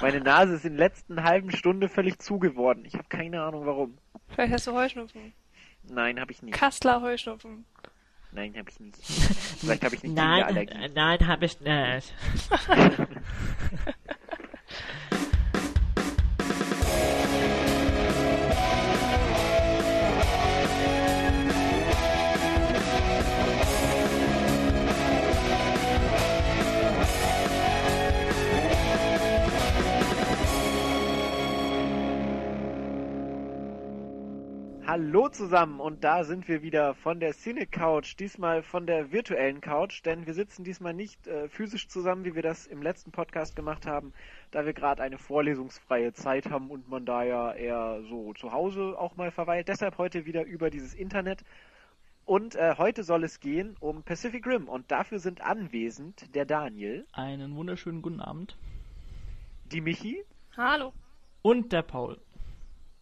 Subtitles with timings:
[0.00, 2.84] Meine Nase ist in der letzten halben Stunde völlig zugeworden.
[2.84, 3.98] Ich habe keine Ahnung warum.
[4.28, 5.32] Vielleicht hast du Heuschnupfen.
[5.82, 6.54] Nein, habe ich nicht.
[6.54, 7.64] Kassler Heuschnupfen.
[8.30, 8.96] Nein, habe ich nicht.
[9.58, 10.88] Vielleicht habe ich eine Nein, Allergie.
[10.94, 12.14] nein, habe ich nicht.
[34.88, 39.60] Hallo zusammen und da sind wir wieder von der Cine Couch, diesmal von der virtuellen
[39.60, 43.54] Couch, denn wir sitzen diesmal nicht äh, physisch zusammen, wie wir das im letzten Podcast
[43.54, 44.14] gemacht haben,
[44.50, 48.98] da wir gerade eine vorlesungsfreie Zeit haben und man da ja eher so zu Hause
[48.98, 49.68] auch mal verweilt.
[49.68, 51.44] Deshalb heute wieder über dieses Internet.
[52.24, 57.06] Und äh, heute soll es gehen um Pacific Rim und dafür sind anwesend der Daniel,
[57.12, 58.56] Einen wunderschönen guten Abend.
[59.70, 60.24] die Michi,
[60.56, 60.94] Hallo.
[61.42, 62.18] Und der Paul.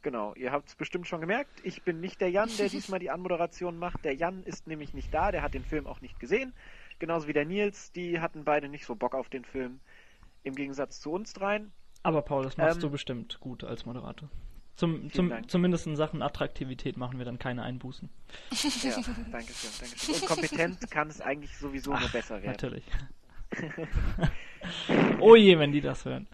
[0.07, 1.51] Genau, ihr habt es bestimmt schon gemerkt.
[1.65, 4.05] Ich bin nicht der Jan, der diesmal die Anmoderation macht.
[4.05, 6.53] Der Jan ist nämlich nicht da, der hat den Film auch nicht gesehen.
[7.01, 9.81] Genauso wie der Nils, die hatten beide nicht so Bock auf den Film.
[10.45, 11.73] Im Gegensatz zu uns dreien.
[12.05, 14.31] Aber Paul, das machst Ähm, du bestimmt gut als Moderator.
[14.77, 15.51] Zum, zum, Dank.
[15.51, 18.09] zumindest in Sachen Attraktivität machen wir dann keine Einbußen.
[18.53, 19.53] Ja, danke schön, danke
[19.99, 20.15] schön.
[20.15, 22.53] Und kompetent kann es eigentlich sowieso nur besser werden.
[22.53, 22.85] Natürlich.
[25.19, 26.29] oh je, wenn die das hören.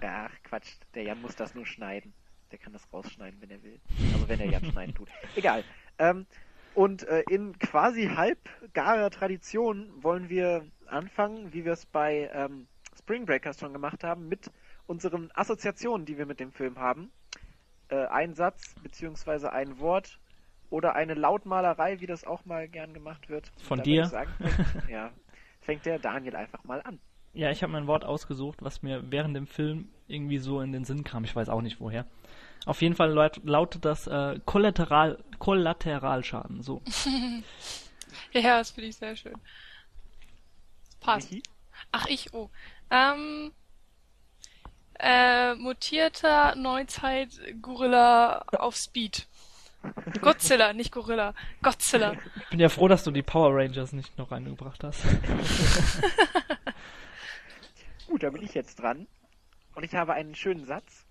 [0.00, 0.72] Ach, Quatsch.
[0.96, 2.12] Der Jan muss das nur schneiden.
[2.50, 3.80] Der kann das rausschneiden, wenn er will.
[4.12, 5.08] Also wenn er Jan schneiden tut.
[5.34, 5.64] Egal.
[5.98, 6.26] Ähm,
[6.74, 12.66] und äh, in quasi halbgarer Tradition wollen wir anfangen, wie wir es bei ähm,
[12.98, 14.50] Spring Breakers schon gemacht haben, mit
[14.86, 17.10] unseren Assoziationen, die wir mit dem Film haben.
[17.88, 20.20] Äh, ein Satz beziehungsweise ein Wort
[20.70, 23.50] oder eine Lautmalerei, wie das auch mal gern gemacht wird.
[23.62, 24.06] Von dir?
[24.06, 24.32] Sagen,
[24.88, 25.12] ja,
[25.60, 27.00] fängt der Daniel einfach mal an.
[27.36, 30.72] Ja, ich habe mir ein Wort ausgesucht, was mir während dem Film irgendwie so in
[30.72, 31.22] den Sinn kam.
[31.24, 32.06] Ich weiß auch nicht woher.
[32.64, 36.62] Auf jeden Fall laut, lautet das äh, Kollateral, Kollateralschaden.
[36.62, 36.82] So.
[38.32, 39.34] Ja, das finde ich sehr schön.
[41.00, 41.34] Passt.
[41.92, 42.48] Ach, ich, oh.
[42.90, 43.52] Ähm,
[44.98, 49.26] äh, mutierter Neuzeit-Gorilla auf Speed.
[50.20, 51.34] Godzilla, nicht Gorilla.
[51.62, 52.14] Godzilla.
[52.36, 55.02] Ich bin ja froh, dass du die Power Rangers nicht noch reingebracht hast.
[58.06, 59.06] Gut, da bin ich jetzt dran.
[59.74, 61.06] Und ich habe einen schönen Satz.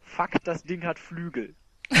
[0.00, 1.54] Fuck, das Ding hat Flügel.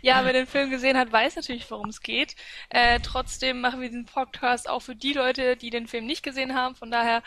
[0.00, 2.36] Ja, wer den Film gesehen hat, weiß natürlich, worum es geht.
[2.70, 6.54] Äh, trotzdem machen wir diesen Podcast auch für die Leute, die den Film nicht gesehen
[6.54, 6.76] haben.
[6.76, 7.22] Von daher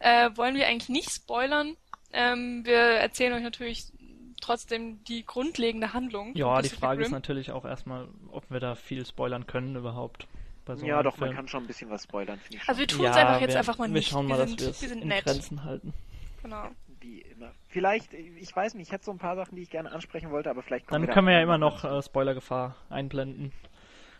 [0.00, 1.76] äh, wollen wir eigentlich nicht spoilern.
[2.12, 3.92] Ähm, wir erzählen euch natürlich
[4.40, 6.34] trotzdem die grundlegende Handlung.
[6.34, 10.26] Ja, die Frage ist natürlich auch erstmal, ob wir da viel spoilern können überhaupt.
[10.66, 11.36] Bei so ja, doch, man Film.
[11.36, 12.78] kann schon ein bisschen was spoilern, finde ich Also schon.
[12.80, 14.08] wir tun ja, es einfach jetzt wir, einfach mal wir nicht.
[14.10, 15.24] schauen mal, wir dass sind, wir es wir sind in nett.
[15.24, 15.94] Grenzen halten.
[16.42, 16.68] Genau.
[17.00, 17.52] Wie immer.
[17.68, 20.50] Vielleicht, ich weiß nicht, ich hätte so ein paar Sachen, die ich gerne ansprechen wollte,
[20.50, 23.52] aber vielleicht Dann wir können wir ja immer noch äh, Spoilergefahr einblenden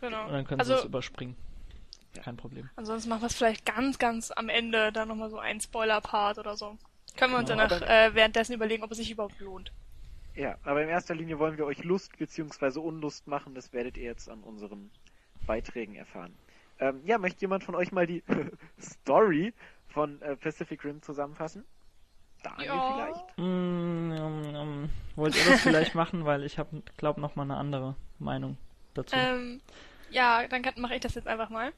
[0.01, 0.25] genau.
[0.25, 1.35] und dann können sie also es überspringen.
[2.23, 2.67] Kein Problem.
[2.77, 6.55] ansonsten machen wir es vielleicht ganz, ganz am Ende dann nochmal so ein Spoiler-Part oder
[6.57, 6.77] so.
[7.15, 9.71] Können wir uns Genau, danach aber- äh, währenddessen überlegen, ob es sich überhaupt lohnt.
[10.35, 12.79] Ja, aber in erster Linie wollen wir euch Lust bzw.
[12.79, 13.53] Unlust machen.
[13.55, 14.89] Das werdet ihr jetzt an unseren
[15.47, 16.35] Beiträgen erfahren.
[16.79, 18.23] Ähm, ja, möchte jemand von euch mal die
[18.79, 19.53] Story
[19.87, 21.65] von äh, Pacific Rim zusammenfassen?
[22.43, 22.93] Daniel Ja.
[22.93, 23.37] vielleicht?
[23.37, 27.57] Mm, ähm, ähm, wollt ihr das vielleicht machen, weil ich habe, glaube noch mal eine
[27.57, 28.57] andere Meinung
[28.93, 29.15] dazu.
[29.15, 29.61] Ähm,
[30.09, 31.73] ja, dann mache ich das jetzt einfach mal.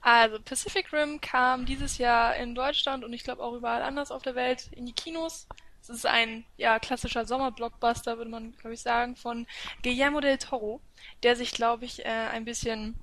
[0.00, 4.22] Also, Pacific Rim kam dieses Jahr in Deutschland und ich glaube auch überall anders auf
[4.22, 5.46] der Welt in die Kinos.
[5.82, 9.46] Es ist ein ja, klassischer Sommerblockbuster, würde man, glaube ich, sagen, von
[9.82, 10.80] Guillermo del Toro,
[11.22, 12.96] der sich, glaube ich, äh, ein bisschen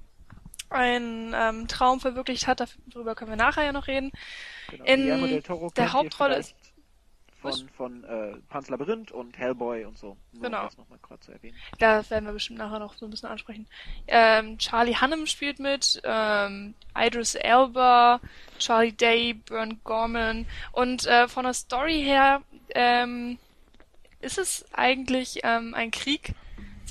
[0.69, 2.77] einen ähm, Traum verwirklicht hat.
[2.87, 4.11] Darüber können wir nachher ja noch reden.
[4.69, 4.85] Genau.
[4.85, 5.41] In
[5.75, 6.55] der Hauptrolle ist-
[7.39, 10.17] von, von äh, Pan's Labyrinth und Hellboy und so.
[10.33, 10.63] Nur Genau.
[10.63, 11.55] Das nochmal kurz zu erwähnen.
[11.77, 13.67] Das werden wir bestimmt nachher noch so ein bisschen ansprechen.
[14.07, 18.19] Ähm, Charlie Hunnam spielt mit, ähm, Idris Elba,
[18.57, 22.41] Charlie Day, Bern Gorman und äh, von der Story her
[22.73, 23.37] ähm,
[24.19, 26.33] ist es eigentlich ähm, ein Krieg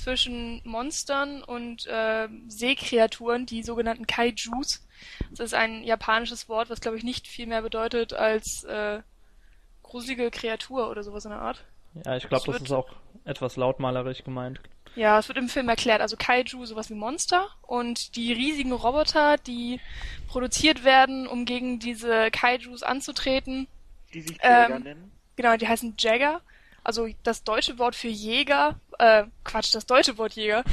[0.07, 4.87] zwischen Monstern und äh, Seekreaturen, die sogenannten Kaijus.
[5.31, 9.01] Das ist ein japanisches Wort, was glaube ich nicht viel mehr bedeutet als äh,
[9.83, 11.65] gruselige Kreatur oder sowas in der Art.
[12.05, 12.87] ja, ich glaube, das wird- ist auch
[13.25, 14.61] etwas lautmalerisch gemeint.
[14.95, 15.99] Ja, es wird im Film erklärt.
[16.01, 19.81] Also Kaiju, sowas wie Monster und die riesigen Roboter, die
[20.27, 23.67] produziert werden, um gegen diese Kaijus anzutreten.
[24.13, 25.11] Die sich Jäger Ähm, nennen.
[25.35, 26.39] Genau, die heißen Jäger.
[26.83, 30.63] Also das deutsche Wort für Jäger, äh, Quatsch, das deutsche Wort Jäger.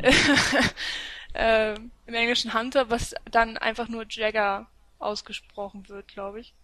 [1.34, 4.66] äh, Im Englischen Hunter, was dann einfach nur Jäger
[4.98, 6.54] ausgesprochen wird, glaube ich.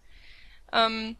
[0.71, 1.15] Ähm,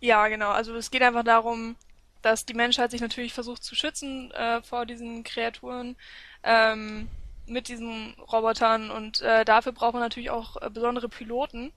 [0.00, 0.50] ja, genau.
[0.50, 1.76] Also es geht einfach darum,
[2.22, 5.96] dass die Menschheit sich natürlich versucht zu schützen äh, vor diesen Kreaturen
[6.42, 7.08] ähm,
[7.46, 11.72] mit diesen Robotern und äh, dafür braucht man natürlich auch äh, besondere Piloten,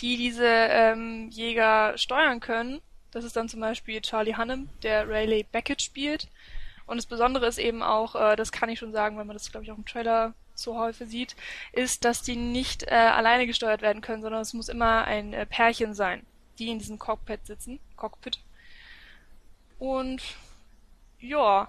[0.00, 2.80] die diese ähm, Jäger steuern können.
[3.10, 6.28] Das ist dann zum Beispiel Charlie Hunnam, der Rayleigh Beckett spielt.
[6.86, 9.50] Und das Besondere ist eben auch, äh, das kann ich schon sagen, weil man das
[9.50, 11.36] glaube ich auch im Trailer so häufig sieht,
[11.72, 15.46] ist, dass die nicht äh, alleine gesteuert werden können, sondern es muss immer ein äh,
[15.46, 16.24] Pärchen sein,
[16.58, 17.80] die in diesem Cockpit sitzen.
[17.96, 18.38] Cockpit.
[19.78, 20.22] Und
[21.20, 21.68] ja,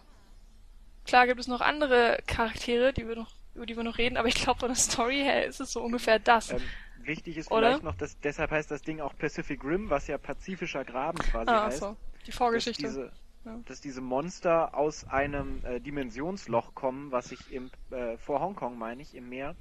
[1.06, 4.28] klar gibt es noch andere Charaktere, die wir noch, über die wir noch reden, aber
[4.28, 6.52] ich glaube von der Story her ist es so ungefähr das.
[6.52, 6.62] Ähm,
[7.06, 7.68] wichtig ist Oder?
[7.68, 11.50] vielleicht noch, dass deshalb heißt das Ding auch Pacific Rim, was ja pazifischer Graben quasi
[11.50, 11.80] ah, heißt.
[11.80, 11.98] so.
[12.25, 12.83] Die Dass Vorgeschichte.
[12.83, 13.12] diese,
[13.45, 13.59] Ja.
[13.65, 19.01] dass diese Monster aus einem äh, Dimensionsloch kommen, was sich im, äh, vor Hongkong, meine
[19.01, 19.56] ich, im Meer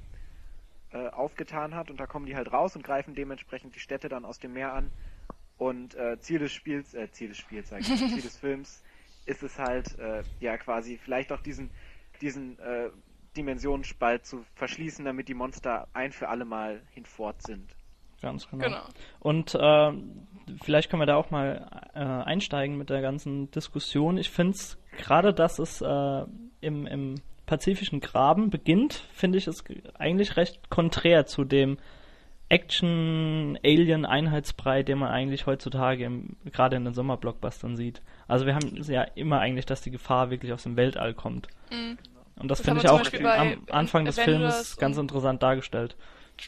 [0.92, 1.90] äh, aufgetan hat.
[1.90, 4.74] Und da kommen die halt raus und greifen dementsprechend die Städte dann aus dem Meer
[4.74, 4.90] an.
[5.56, 8.82] Und äh, Ziel des Spiels, äh, Ziel des Spiels, sag ich, Ziel des Films
[9.26, 11.70] ist es halt, äh, ja quasi vielleicht auch diesen,
[12.20, 12.90] diesen äh,
[13.36, 17.74] Dimensionsspalt zu verschließen, damit die Monster ein für alle Mal hinfort sind.
[18.22, 18.64] Ganz genau.
[18.64, 18.82] Genau.
[19.20, 19.92] Und äh,
[20.62, 24.18] vielleicht können wir da auch mal äh, einsteigen mit der ganzen Diskussion.
[24.18, 26.24] Ich finde es gerade, dass es äh,
[26.60, 27.14] im, im
[27.46, 31.78] pazifischen Graben beginnt, finde ich es eigentlich recht konträr zu dem
[32.50, 38.02] Action-Alien-Einheitsbrei, den man eigentlich heutzutage im, gerade in den Sommerblockbustern sieht.
[38.28, 41.46] Also wir haben ja immer eigentlich, dass die Gefahr wirklich aus dem Weltall kommt.
[41.70, 41.96] Mhm.
[42.40, 45.96] Und das, Das finde ich auch am Anfang des Films ganz interessant dargestellt.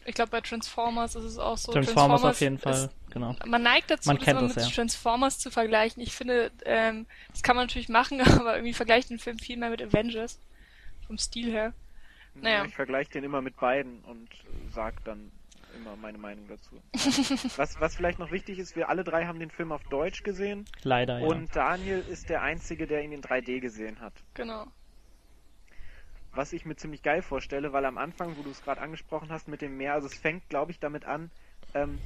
[0.06, 1.70] Ich glaube, bei Transformers ist es auch so.
[1.70, 3.36] Transformers auf jeden Fall, ist- genau.
[3.44, 4.70] man neigt dazu, Man das kennt das, mit ja.
[4.70, 6.02] Transformers zu vergleichen.
[6.02, 9.68] Ich finde, ähm, das kann man natürlich machen, aber irgendwie vergleicht den Film viel mehr
[9.68, 10.40] mit Avengers.
[11.06, 11.74] Vom Stil her.
[12.34, 12.64] Naja.
[12.64, 14.30] Ich vergleiche den immer mit beiden und
[14.70, 15.30] sag dann
[15.76, 16.80] immer meine Meinung dazu.
[17.56, 20.64] was, was vielleicht noch wichtig ist, wir alle drei haben den Film auf Deutsch gesehen
[20.82, 21.26] Leider, ja.
[21.26, 24.12] und Daniel ist der Einzige, der ihn in 3D gesehen hat.
[24.34, 24.66] Genau.
[26.34, 29.49] Was ich mir ziemlich geil vorstelle, weil am Anfang, wo du es gerade angesprochen hast
[29.49, 31.31] mit dem Meer, also es fängt, glaube ich, damit an,
[31.75, 32.00] ähm,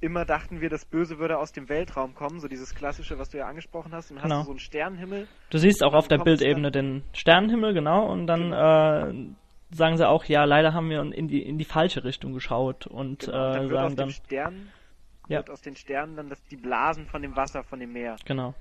[0.00, 3.38] immer dachten wir, das Böse würde aus dem Weltraum kommen, so dieses klassische, was du
[3.38, 4.36] ja angesprochen hast, und dann Genau.
[4.36, 5.26] hast du so einen Sternenhimmel.
[5.50, 10.24] Du siehst auch auf der Bildebene den Sternenhimmel, genau, und dann äh, sagen sie auch,
[10.26, 13.70] ja, leider haben wir in die, in die falsche Richtung geschaut und Genau, dann äh,
[13.70, 14.72] wird aus sagen dann, den Sternen,
[15.28, 15.38] Ja.
[15.38, 18.16] wird aus den Sternen dann das, die Blasen von dem Wasser, von dem Meer.
[18.26, 18.54] genau.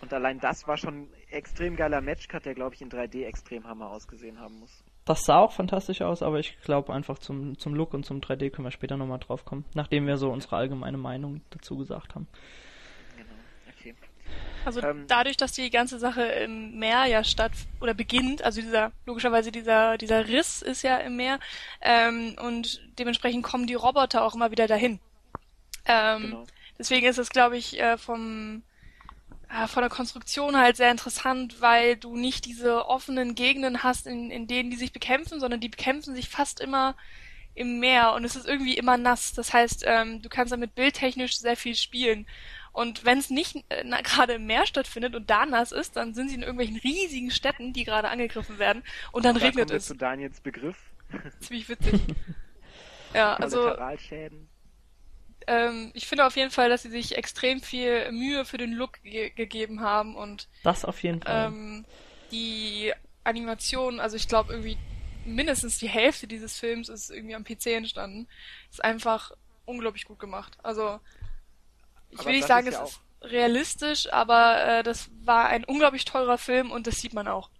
[0.00, 3.66] Und allein das war schon ein extrem geiler Matchcut, der, glaube ich, in 3D extrem
[3.66, 4.82] hammer ausgesehen haben muss.
[5.04, 8.50] Das sah auch fantastisch aus, aber ich glaube einfach zum, zum Look und zum 3D
[8.50, 12.28] können wir später nochmal drauf kommen, nachdem wir so unsere allgemeine Meinung dazu gesagt haben.
[13.16, 13.32] Genau,
[13.76, 13.94] okay.
[14.64, 18.92] Also Ähm, dadurch, dass die ganze Sache im Meer ja statt oder beginnt, also dieser
[19.06, 21.40] logischerweise dieser dieser Riss ist ja im Meer
[21.80, 25.00] ähm, und dementsprechend kommen die Roboter auch immer wieder dahin.
[25.84, 26.44] Ähm, Genau.
[26.78, 28.62] Deswegen ist es, glaube ich, äh, vom
[29.66, 34.46] von der Konstruktion halt sehr interessant, weil du nicht diese offenen Gegenden hast, in, in
[34.46, 36.96] denen die sich bekämpfen, sondern die bekämpfen sich fast immer
[37.54, 39.34] im Meer und es ist irgendwie immer nass.
[39.34, 42.26] Das heißt, ähm, du kannst damit bildtechnisch sehr viel spielen.
[42.72, 46.28] Und wenn es nicht äh, gerade im Meer stattfindet und da nass ist, dann sind
[46.28, 48.82] sie in irgendwelchen riesigen Städten, die gerade angegriffen werden
[49.12, 49.86] und dann da regnet kommen wir es.
[49.86, 50.78] zu Daniels Begriff.
[51.40, 52.00] Ziemlich witzig.
[53.14, 54.48] ja, also Kollateralschäden.
[55.46, 59.02] Ähm, ich finde auf jeden Fall, dass sie sich extrem viel Mühe für den Look
[59.02, 61.52] ge gegeben haben und Das auf jeden Fall.
[61.52, 61.86] ähm,
[62.30, 62.92] die
[63.24, 64.78] Animation, also ich glaube irgendwie
[65.24, 68.28] mindestens die Hälfte dieses Films ist irgendwie am PC entstanden,
[68.70, 69.32] ist einfach
[69.64, 70.58] unglaublich gut gemacht.
[70.62, 71.00] Also
[72.10, 75.64] ich Aber will nicht sagen, ist es ja ist realistisch, aber äh, das war ein
[75.64, 77.50] unglaublich teurer Film und das sieht man auch.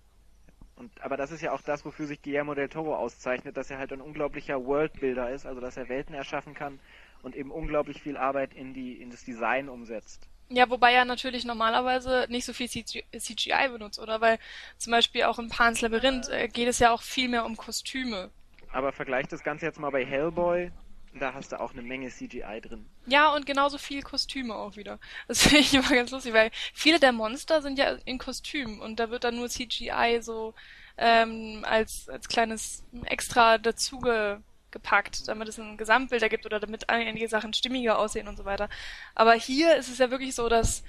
[0.74, 3.78] Und, aber das ist ja auch das, wofür sich Guillermo del Toro auszeichnet, dass er
[3.78, 6.80] halt ein unglaublicher Worldbuilder ist, also dass er Welten erschaffen kann
[7.22, 10.28] und eben unglaublich viel Arbeit in die in das Design umsetzt.
[10.48, 14.20] Ja, wobei er natürlich normalerweise nicht so viel CG CGI benutzt, oder?
[14.20, 14.38] Weil
[14.76, 18.30] zum Beispiel auch in Pan's Labyrinth äh, geht es ja auch viel mehr um Kostüme.
[18.70, 20.70] Aber vergleich das Ganze jetzt mal bei Hellboy,
[21.18, 22.86] da hast du auch eine Menge CGI drin.
[23.06, 24.98] Ja, und genauso viel Kostüme auch wieder.
[25.28, 29.00] Das finde ich immer ganz lustig, weil viele der Monster sind ja in Kostümen und
[29.00, 30.54] da wird dann nur CGI so
[30.98, 34.36] ähm, als, als kleines Extra dazu ge
[34.72, 38.68] gepackt, damit es ein Gesamtbild ergibt oder damit einige Sachen stimmiger aussehen und so weiter.
[39.14, 40.82] Aber hier ist es ja wirklich so, dass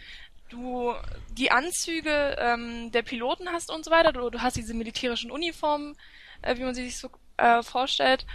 [0.49, 0.93] du
[1.31, 5.95] die Anzüge ähm, der Piloten hast und so weiter, du, du hast diese militärischen Uniformen,
[6.41, 8.25] äh, wie man sie sich so äh, vorstellt.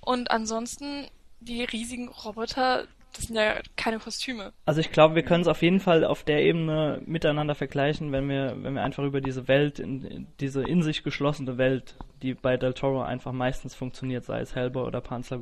[0.00, 1.08] Und ansonsten
[1.40, 2.86] die riesigen Roboter,
[3.18, 4.52] das sind ja keine Kostüme.
[4.64, 8.28] Also ich glaube, wir können es auf jeden Fall auf der Ebene miteinander vergleichen, wenn
[8.28, 12.34] wir, wenn wir einfach über diese Welt, in, in diese in sich geschlossene Welt, die
[12.34, 15.32] bei Del Toro einfach meistens funktioniert, sei es Hellboy oder Pan's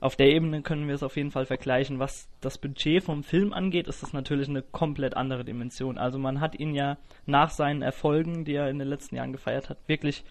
[0.00, 1.98] auf der Ebene können wir es auf jeden Fall vergleichen.
[1.98, 5.96] Was das Budget vom Film angeht, ist das natürlich eine komplett andere Dimension.
[5.96, 9.70] Also man hat ihn ja nach seinen Erfolgen, die er in den letzten Jahren gefeiert
[9.70, 10.24] hat, wirklich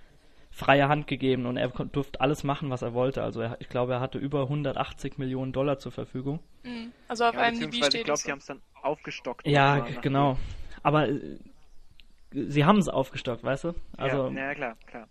[0.54, 3.24] freie Hand gegeben und er durfte alles machen, was er wollte.
[3.24, 6.40] Also er, ich glaube, er hatte über 180 Millionen Dollar zur Verfügung.
[6.64, 6.94] Mhm.
[7.08, 9.48] Also auf Ja, einem beziehungsweise steht ich glaube, es sie haben es dann aufgestockt.
[9.48, 10.38] Ja, nach- genau.
[10.84, 11.38] Aber äh,
[12.34, 13.74] sie haben es aufgestockt, weißt du?
[13.98, 15.08] Also ja, ja, klar, klar.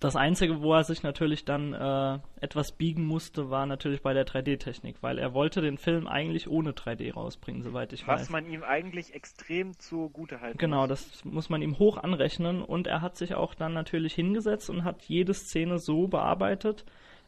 [0.00, 4.26] Das Einzige, wo er sich natürlich dann äh, etwas biegen musste, war natürlich bei der
[4.26, 8.30] 3D-Technik, weil er wollte den Film eigentlich ohne 3D rausbringen, soweit ich Was weiß.
[8.30, 10.88] man ihm eigentlich extrem zugute halten Genau, muss.
[10.88, 14.84] das muss man ihm hoch anrechnen und er hat sich auch dann natürlich hingesetzt und
[14.84, 16.86] hat jede Szene so bearbeitet,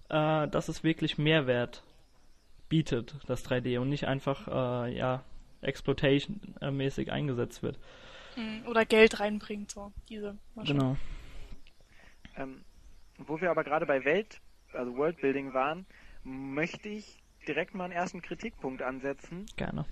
[0.08, 1.82] äh, dass es wirklich Mehrwert
[2.70, 4.48] bietet, das 3D und nicht einfach
[4.86, 5.22] äh, ja
[5.60, 7.78] exploitation-mäßig eingesetzt wird.
[8.36, 8.66] Mhm.
[8.66, 10.78] Oder Geld reinbringt, so diese Maschine.
[10.78, 10.96] Genau.
[12.36, 12.64] Ähm,
[13.18, 14.40] wo wir aber gerade bei Welt,
[14.72, 15.86] also Worldbuilding waren,
[16.24, 19.84] möchte ich direkt mal einen ersten Kritikpunkt ansetzen, Gerne.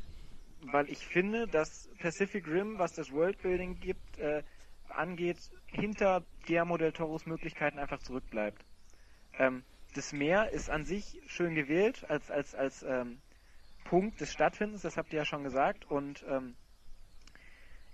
[0.60, 4.42] weil ich finde, dass Pacific Rim, was das Worldbuilding gibt, äh,
[4.88, 8.64] angeht, hinter Guillermo del Toros Möglichkeiten einfach zurückbleibt.
[9.38, 13.20] Ähm, das Meer ist an sich schön gewählt als als als ähm,
[13.84, 16.54] Punkt des Stattfindens, das habt ihr ja schon gesagt, und ähm,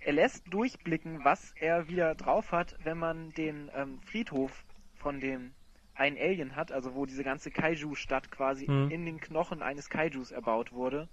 [0.07, 4.63] er lässt durchblicken, was er wieder drauf hat, wenn man den ähm, Friedhof
[4.95, 5.51] von dem
[5.95, 8.89] einen Alien hat, also wo diese ganze Kaiju-Stadt quasi Mhm.
[8.89, 11.09] in den Knochen eines Kaijus erbaut wurde,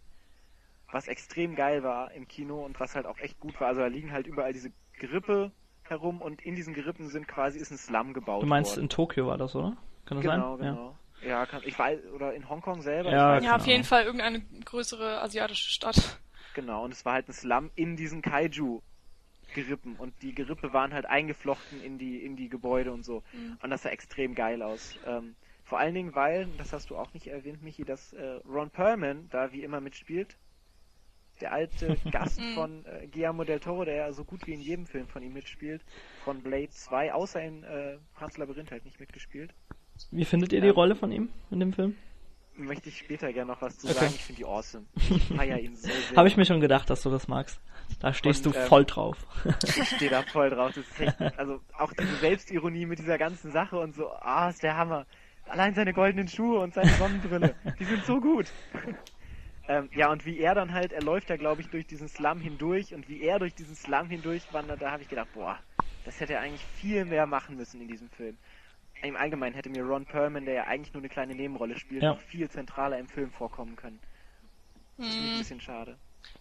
[0.93, 3.67] was extrem geil war im Kino und was halt auch echt gut war.
[3.67, 5.51] Also da liegen halt überall diese Gerippe
[5.83, 8.83] herum und in diesen Gerippen sind quasi ist ein Slum gebaut Du meinst, worden.
[8.85, 9.77] in Tokio war das, oder?
[10.07, 10.69] Kann das genau, sein?
[10.69, 10.99] genau.
[11.27, 13.11] Ja, kann, ich weiß, oder in Hongkong selber.
[13.11, 13.71] Ja, ich weiß Ja, auf Genau.
[13.73, 16.21] jeden Fall irgendeine größere asiatische Stadt.
[16.55, 21.07] Genau, und es war halt ein Slum in diesen Kaiju-Gerippen und die Gerippe waren halt
[21.07, 23.23] eingeflochten in die, in die Gebäude und so.
[23.33, 23.59] Mhm.
[23.63, 24.99] Und das sah extrem geil aus.
[25.05, 28.71] Ähm, vor allen Dingen, weil, das hast du auch nicht erwähnt, Michi, dass äh, Ron
[28.71, 30.39] Perlman da wie immer mitspielt.
[31.41, 32.55] Der alte Gast Mhm.
[32.55, 35.33] von äh, Guillermo del Toro, der ja so gut wie in jedem Film von ihm
[35.33, 35.85] mitspielt,
[36.25, 39.53] von Blade 2, außer in äh, Hans Labyrinth halt nicht mitgespielt.
[40.11, 41.97] Wie findet ihr die Ähm, Rolle von ihm in dem Film?
[42.57, 43.97] Möchte ich später gerne noch was zu Okay.
[43.97, 44.13] sagen.
[44.15, 44.85] Ich finde die awesome.
[44.97, 45.97] Ich feier ihn so sehr.
[46.17, 47.59] Habe ich mir schon gedacht, dass du das magst.
[48.01, 49.17] Da stehst Und, du ähm, voll drauf.
[49.65, 50.73] Ich stehe da voll drauf.
[50.75, 54.63] Das ist echt, also auch diese Selbstironie mit dieser ganzen Sache und so, ah, ist
[54.63, 55.07] der Hammer.
[55.47, 58.47] Allein seine goldenen Schuhe und seine Sonnenbrille, die sind so gut.
[59.69, 62.41] ähm, ja, und wie er dann halt, er läuft ja, glaube ich, durch diesen Slum
[62.41, 65.59] hindurch und wie er durch diesen Slum hindurch wandert, da habe ich gedacht, boah,
[66.05, 68.37] das hätte er eigentlich viel mehr machen müssen in diesem Film.
[69.05, 72.11] Im Allgemeinen hätte mir Ron Perlman, der ja eigentlich nur eine kleine Nebenrolle spielt, Ja.
[72.15, 74.01] noch viel zentraler im Film vorkommen können.
[74.99, 75.97] Das finde ich ein Hm, bisschen schade.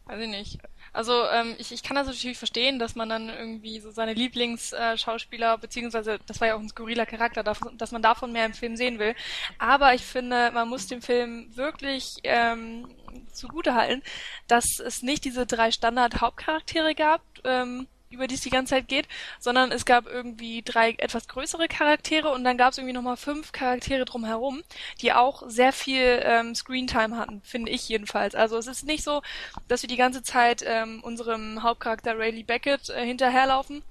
[0.05, 0.59] weiß ich nicht.
[0.93, 5.57] Also ähm, ich, ich kann das natürlich verstehen, dass man dann irgendwie so seine Lieblingsschauspieler,
[5.57, 8.75] beziehungsweise das war ja auch ein skurriler Charakter, davon- dass man davon mehr im Film
[8.77, 9.15] sehen will.
[9.57, 12.87] Aber ich finde, man muss dem Film wirklich ähm,
[13.33, 14.03] zugutehalten,
[14.47, 19.07] dass es nicht diese drei Standard-Hauptcharaktere gab, ähm, über die es die ganze Zeit geht,
[19.39, 23.51] sondern es gab irgendwie drei etwas größere Charaktere und dann gab es irgendwie nochmal fünf
[23.51, 24.63] Charaktere drumherum,
[25.01, 28.35] die auch sehr viel ähm, Screentime hatten, finde ich jedenfalls.
[28.35, 29.21] Also es ist nicht so,
[29.67, 33.83] dass wir die ganze Zeit ähm, unserem Hauptcharakter Rayleigh Beckett äh, hinterherlaufen,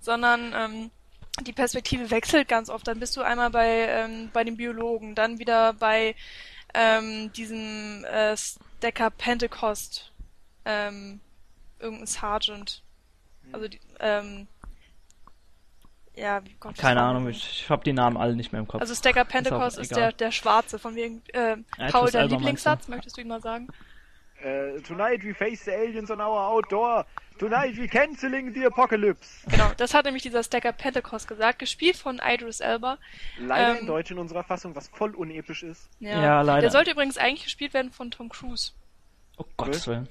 [0.00, 0.90] sondern ähm,
[1.42, 2.86] die Perspektive wechselt ganz oft.
[2.86, 6.14] Dann bist du einmal bei, ähm, bei dem Biologen, dann wieder bei
[6.74, 10.12] ähm, diesem äh, Stacker Pentecost,
[10.64, 11.20] ähm,
[11.78, 12.82] irgendein Sergeant.
[13.52, 14.46] Also die, ähm,
[16.14, 18.68] ja, wie Gott, was Keine Ahnung, ich, ich habe die Namen alle nicht mehr im
[18.68, 18.80] Kopf.
[18.80, 20.10] Also Stacker Pentecost ist, egal.
[20.10, 23.68] der, der Schwarze, von wegen, äh, Ja, Paul, dein Lieblingssatz, möchtest du ihn mal sagen?
[24.42, 27.04] Äh, tonight we face the aliens on our outdoor.
[27.38, 29.46] Tonight we canceling the apocalypse.
[29.48, 32.98] Genau, das hat nämlich dieser Stacker Pentecost gesagt, gespielt von Idris Elba.
[33.38, 35.88] Leider Ähm, in Deutsch in unserer Fassung, was voll unepisch ist.
[36.00, 36.62] Ja, Ja, leider.
[36.62, 38.72] Der sollte übrigens eigentlich gespielt werden von Tom Cruise.
[39.38, 40.08] oh Gottes Willen.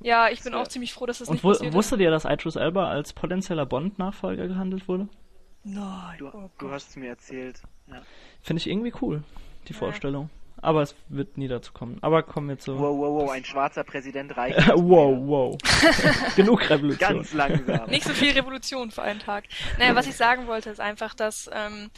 [0.00, 0.62] Ja, ich bin Ja.
[0.62, 3.66] auch ziemlich froh, dass das Und nicht passiert wusstet ihr, dass Idris Elba als potenzieller
[3.66, 5.04] Bond-Nachfolger gehandelt wurde?
[5.04, 5.18] ist.
[5.64, 6.16] Nein.
[6.18, 7.60] Du, oh du hast es mir erzählt.
[7.88, 8.02] Ja.
[8.42, 9.22] Finde ich irgendwie cool,
[9.68, 9.78] die Ja.
[9.78, 10.30] Vorstellung.
[10.60, 11.98] Aber es wird nie dazu kommen.
[12.00, 12.76] Aber kommen wir zu...
[12.76, 14.58] Wow, wow, wow, ein schwarzer Präsident reicht.
[14.74, 15.56] wow, wow.
[16.36, 16.98] Genug Revolution.
[17.16, 17.88] Ganz langsam.
[17.90, 19.44] Nicht so viel Revolution für einen Tag.
[19.78, 21.90] Naja, was ich sagen wollte, ist einfach, dass, ähm,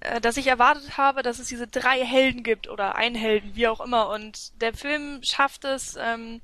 [0.00, 3.66] äh, dass ich erwartet habe, dass es diese drei Helden gibt oder ein Helden, wie
[3.66, 4.08] auch immer.
[4.10, 6.40] Und der Film schafft es, ähm,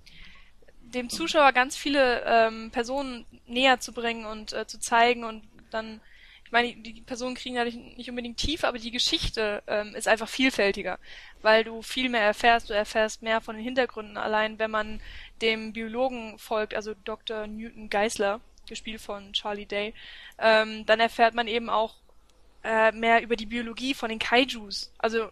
[0.95, 6.01] dem Zuschauer ganz viele ähm, Personen näher zu bringen und äh, zu zeigen und dann,
[6.45, 10.29] ich meine, die, Personen kriegen ja nicht, unbedingt Tiefe, aber die Geschichte ähm, ist einfach
[10.29, 10.99] vielfältiger,
[11.41, 15.01] weil du viel mehr erfährst, du erfährst mehr von den Hintergründen, allein wenn man
[15.41, 17.47] dem Biologen folgt, also Dr.
[17.47, 19.95] Newton Geisler, gespielt von Charlie Day,
[20.39, 21.97] ähm, dann erfährt man eben auch
[22.65, 24.93] äh, mehr über die Biologie von den Kaijus.
[24.99, 25.31] Also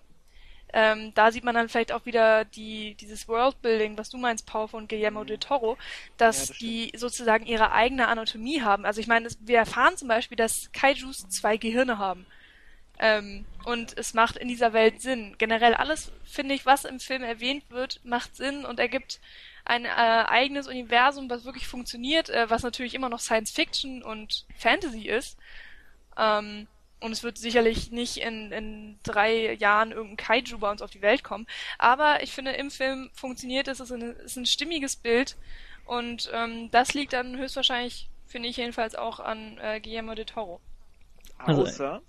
[0.72, 4.68] ähm, da sieht man dann vielleicht auch wieder die, dieses Worldbuilding, was du meinst, Paul
[4.68, 5.26] von Guillermo Mhm.
[5.26, 5.78] del Toro,
[6.16, 8.84] dass Ja, das die sozusagen ihre eigene Anatomie haben.
[8.84, 12.26] Also ich meine, es- wir erfahren zum Beispiel, dass Kaijus zwei Gehirne haben.
[12.98, 15.36] Ähm, und es macht in dieser Welt Sinn.
[15.38, 19.20] Generell alles, finde ich, was im Film erwähnt wird, macht Sinn und ergibt
[19.64, 24.44] ein äh, eigenes Universum, was wirklich funktioniert, äh, was natürlich immer noch Science Fiction und
[24.56, 25.38] Fantasy ist.
[26.16, 26.68] Ähm,
[27.00, 31.02] und es wird sicherlich nicht in, in drei Jahren irgendein Kaiju bei uns auf die
[31.02, 31.46] Welt kommen.
[31.78, 35.36] Aber ich finde, im Film funktioniert es, es ist ein, es ist ein stimmiges Bild.
[35.86, 40.60] Und ähm, das liegt dann höchstwahrscheinlich, finde ich jedenfalls auch an äh, Guillermo de Toro.
[41.38, 42.02] Also, Außer,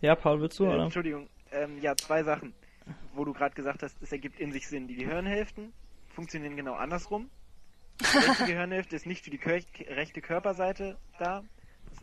[0.00, 0.84] Ja, Paul, willst du, äh, oder?
[0.84, 2.52] Entschuldigung, ähm, ja, zwei Sachen,
[3.14, 4.88] wo du gerade gesagt hast, es ergibt in sich Sinn.
[4.88, 5.72] Die Gehirnhälften
[6.14, 7.30] funktionieren genau andersrum.
[8.00, 9.40] Die rechte Gehirnhälfte ist nicht für die
[9.88, 11.44] rechte Körperseite da.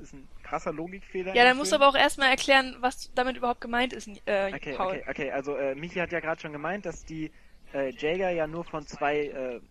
[0.01, 1.35] Das ist ein krasser Logikfehler.
[1.35, 4.73] Ja, dann musst du aber auch erstmal erklären, was damit überhaupt gemeint ist, äh, Okay,
[4.75, 4.87] Paul.
[4.97, 5.31] okay, okay.
[5.31, 7.31] Also äh, Michi hat ja gerade schon gemeint, dass die
[7.73, 9.61] äh, Jaeger ja nur von zwei äh,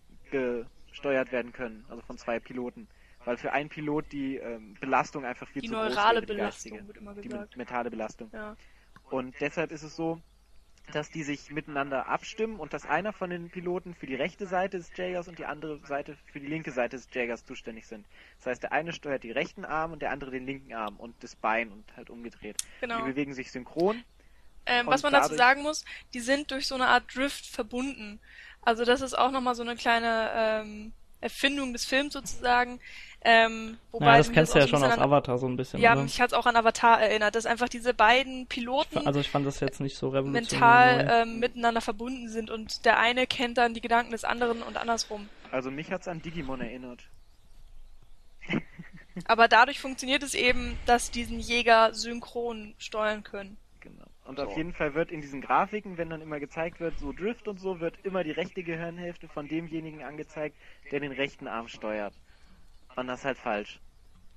[0.89, 2.87] gesteuert werden können, also von zwei Piloten.
[3.25, 6.33] Weil für einen Pilot die ähm, Belastung einfach viel Die zu groß neurale wäre, die
[6.33, 6.87] Belastung geistige.
[6.87, 7.57] wird immer Die gesagt.
[7.57, 8.29] mentale Belastung.
[8.33, 8.55] Ja.
[9.09, 10.19] Und deshalb ist es so,
[10.91, 14.77] dass die sich miteinander abstimmen und dass einer von den Piloten für die rechte Seite
[14.77, 18.05] des Jaegers und die andere Seite für die linke Seite des Jaegers zuständig sind.
[18.37, 21.15] Das heißt, der eine steuert die rechten Arm und der andere den linken Arm und
[21.23, 22.57] das Bein und halt umgedreht.
[22.79, 22.97] Genau.
[22.97, 24.03] Die bewegen sich synchron.
[24.65, 28.19] Ähm, was man dazu sagen muss, die sind durch so eine Art Drift verbunden.
[28.61, 32.79] Also das ist auch nochmal so eine kleine ähm, Erfindung des Films sozusagen.
[33.23, 35.79] Ähm, wobei Ja, das mich kennst du ja schon aus an- Avatar so ein bisschen,
[35.79, 36.01] Ja, oder?
[36.01, 39.59] mich hat's auch an Avatar erinnert, dass einfach diese beiden Piloten Also ich fand das
[39.59, 41.11] jetzt nicht so mental neu.
[41.21, 45.29] ähm, miteinander verbunden sind und der eine kennt dann die Gedanken des anderen und andersrum.
[45.51, 47.03] Also mich hat's an Digimon erinnert.
[49.25, 53.57] Aber dadurch funktioniert es eben, dass diesen Jäger synchron steuern können.
[54.31, 57.49] Und auf jeden Fall wird in diesen Grafiken, wenn dann immer gezeigt wird, so Drift
[57.49, 60.55] und so, wird immer die rechte Gehirnhälfte von demjenigen angezeigt,
[60.89, 62.13] der den rechten Arm steuert.
[62.95, 63.81] Und das ist halt falsch.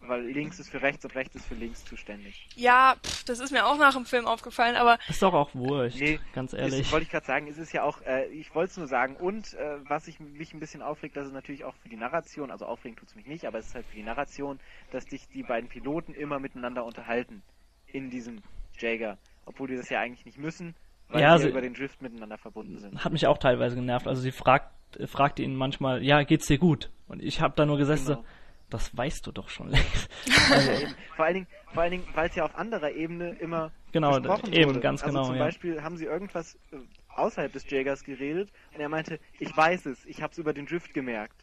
[0.01, 2.45] Weil links ist für rechts und rechts ist für links zuständig.
[2.57, 6.01] Ja, pff, das ist mir auch nach dem Film aufgefallen, aber Ist doch auch wurscht,
[6.01, 6.91] Nee, ganz Das ehrlich.
[6.91, 9.55] wollte ich gerade sagen, es ist ja auch, äh, ich wollte es nur sagen, und
[9.55, 12.67] äh, was ich, mich ein bisschen aufregt, dass es natürlich auch für die Narration, also
[12.67, 14.59] aufregen tut's mich nicht, aber es ist halt für die Narration,
[14.91, 17.43] dass sich die beiden Piloten immer miteinander unterhalten
[17.87, 18.43] in diesem
[18.77, 20.75] Jager, obwohl die das ja eigentlich nicht müssen,
[21.09, 23.05] weil Ja, sie sie- über den Drift miteinander verbunden sind.
[23.05, 24.07] Hat mich auch teilweise genervt.
[24.07, 24.71] Also sie fragt,
[25.07, 26.91] fragt ihn manchmal, ja, geht's dir gut?
[27.09, 28.19] Und ich habe da nur gesessen Genau.
[28.21, 28.25] so,
[28.71, 30.09] das weißt du doch schon längst.
[30.51, 30.79] Also, Ja.
[31.17, 34.53] Vor allen Dingen, vor allen Dingen, weil es ja auf anderer Ebene immer Genau, besprochen
[34.53, 34.81] eben, wurde.
[34.81, 35.45] ganz also genau, Zum ja.
[35.45, 36.77] Beispiel haben sie irgendwas äh,
[37.15, 40.67] außerhalb des Jägers geredet und er meinte, ich weiß es, ich habe es über den
[40.67, 41.37] Drift gemerkt.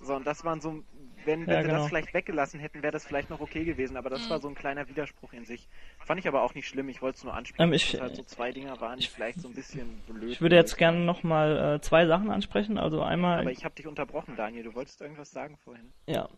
[0.00, 0.82] So, und das waren so,
[1.24, 1.78] wenn, wenn Ja, sie genau.
[1.78, 4.54] das vielleicht weggelassen hätten, wäre das vielleicht noch okay gewesen, aber das war so ein
[4.54, 5.68] kleiner Widerspruch in sich.
[6.04, 8.00] Fand ich aber auch nicht schlimm, ich wollte es nur ansprechen, Ähm, ich- dass es
[8.00, 10.98] halt so zwei Dinger waren, die vielleicht so ein bisschen blöd ich würde jetzt gerne
[11.00, 12.78] nochmal äh, zwei Sachen ansprechen.
[12.78, 15.92] Also einmal, Aber ich habe dich unterbrochen, Daniel, du wolltest irgendwas sagen vorhin.
[16.06, 16.28] ja,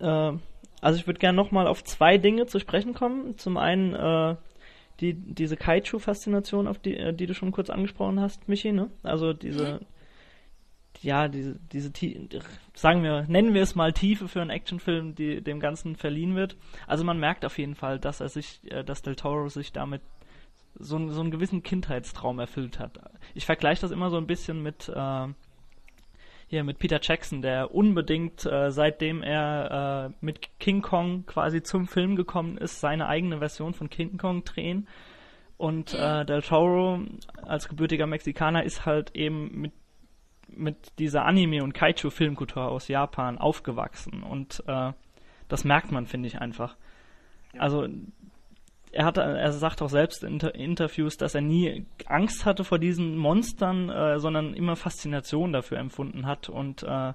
[0.00, 0.36] äh,
[0.82, 3.38] also ich würde gerne nochmal auf zwei Dinge zu sprechen kommen.
[3.38, 4.36] Zum einen äh,
[5.00, 8.90] die, diese Kaiju-Faszination, auf die, äh, die du schon kurz angesprochen hast, Michi, ne?
[9.02, 9.80] Also diese,
[11.02, 11.90] ja, diese, diese,
[12.74, 16.56] sagen wir, nennen wir es mal Tiefe für einen Actionfilm, die dem Ganzen verliehen wird.
[16.86, 20.02] Also man merkt auf jeden Fall, dass er sich, äh, dass Del Toro sich damit
[20.78, 22.98] so, einen- so einen gewissen Kindheitstraum erfüllt hat.
[23.34, 25.26] Ich vergleiche das immer so ein bisschen mit, äh,
[26.48, 31.88] hier mit Peter Jackson, der unbedingt, äh, seitdem er äh, mit King Kong quasi zum
[31.88, 34.86] Film gekommen ist, seine eigene Version von King Kong drehen.
[35.56, 37.00] Und äh, Del Toro
[37.42, 39.72] als gebürtiger Mexikaner ist halt eben mit
[40.48, 44.22] mit dieser Anime- und Kaiju-Filmkultur aus Japan aufgewachsen.
[44.22, 44.92] Und äh,
[45.48, 46.76] das merkt man, finde ich einfach.
[47.58, 47.88] Also
[48.92, 52.78] er hat, er sagt auch selbst in Inter Interviews, dass er nie Angst hatte vor
[52.78, 56.48] diesen Monstern, äh, sondern immer Faszination dafür empfunden hat.
[56.48, 57.12] Und äh,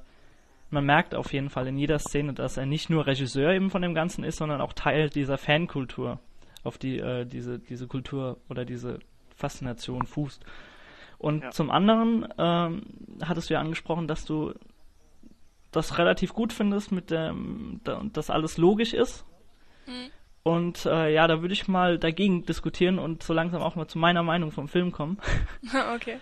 [0.70, 3.82] man merkt auf jeden Fall in jeder Szene, dass er nicht nur Regisseur eben von
[3.82, 6.20] dem Ganzen ist, sondern auch Teil dieser Fankultur,
[6.64, 9.00] auf die äh, diese, diese Kultur oder diese
[9.36, 10.46] Faszination fußt.
[11.22, 11.52] Und Ja.
[11.52, 12.82] zum anderen ähm,
[13.24, 14.56] hattest du ja angesprochen, dass du
[15.72, 19.24] das relativ gut findest, mit dem, da, dass alles logisch ist.
[19.86, 20.10] Mhm.
[20.42, 24.00] Und äh, ja, da würde ich mal dagegen diskutieren und so langsam auch mal zu
[24.00, 25.20] meiner Meinung vom Film kommen,
[25.96, 26.18] okay.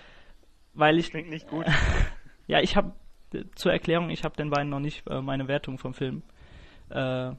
[0.73, 1.65] weil ich Klingt nicht gut.
[2.47, 2.91] ja, ich habe
[3.55, 6.23] zur Erklärung, ich habe den beiden noch nicht äh, meine Wertung vom Film
[6.89, 7.31] äh,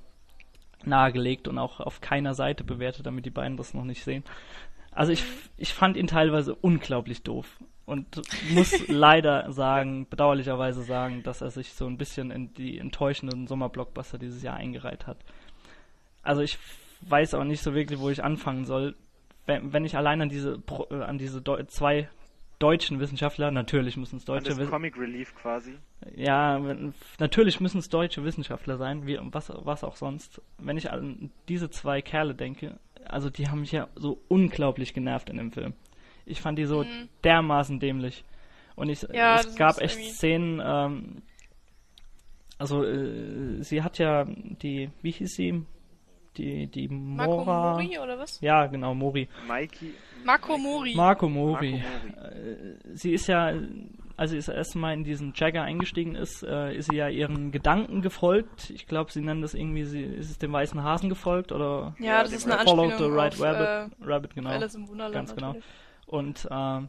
[0.84, 4.24] nahegelegt und auch auf keiner Seite bewertet, damit die beiden das noch nicht sehen.
[4.92, 5.24] Also ich,
[5.56, 7.46] ich fand ihn teilweise unglaublich doof
[7.86, 13.46] und muss leider sagen, bedauerlicherweise sagen, dass er sich so ein bisschen in die enttäuschenden
[13.46, 15.18] Sommerblockbuster dieses Jahr eingereiht hat.
[16.22, 16.58] Also ich
[17.02, 18.94] weiß auch nicht so wirklich, wo ich anfangen soll.
[19.46, 22.08] wenn, wenn ich allein an diese äh, an diese Deu zwei
[22.60, 24.70] deutschen Wissenschaftler, natürlich müssen es deutsche Wissenschaftler.
[24.70, 25.76] Comic Relief quasi.
[26.14, 30.42] Ja, wenn, natürlich müssen es deutsche Wissenschaftler sein, wie was, was auch sonst.
[30.58, 32.78] Wenn ich an diese zwei Kerle denke,
[33.12, 35.74] also die haben mich ja so unglaublich genervt in dem Film.
[36.26, 37.08] Ich fand die so mhm.
[37.24, 38.24] dermaßen dämlich.
[38.76, 40.12] Und ich, ja, es gab echt irgendwie...
[40.12, 41.22] Szenen, ähm,
[42.58, 45.64] also äh, sie hat ja die, wie hieß sie?
[46.36, 47.26] Die, die Mora.
[47.26, 48.40] Marco Mori oder was?
[48.40, 49.28] Ja, genau, Mori.
[49.48, 49.94] Mikey.
[50.24, 50.94] Marco Mori.
[50.94, 51.72] Marco Mori.
[51.72, 52.34] Marco Mori.
[52.36, 53.52] Äh, sie ist ja,
[54.20, 57.52] als sie das erste Mal in diesen Jagger eingestiegen ist, äh, ist sie ja ihren
[57.52, 58.68] Gedanken gefolgt.
[58.68, 62.22] Ich glaube, sie nennen das irgendwie, sie ist es dem weißen Hasen gefolgt oder ja,
[62.22, 64.50] das ist eine Follow the right auf, rabbit, äh, rabbit genau.
[64.50, 65.54] Alice im Wunderland ganz genau.
[65.54, 65.64] Natürlich.
[66.06, 66.80] Und äh,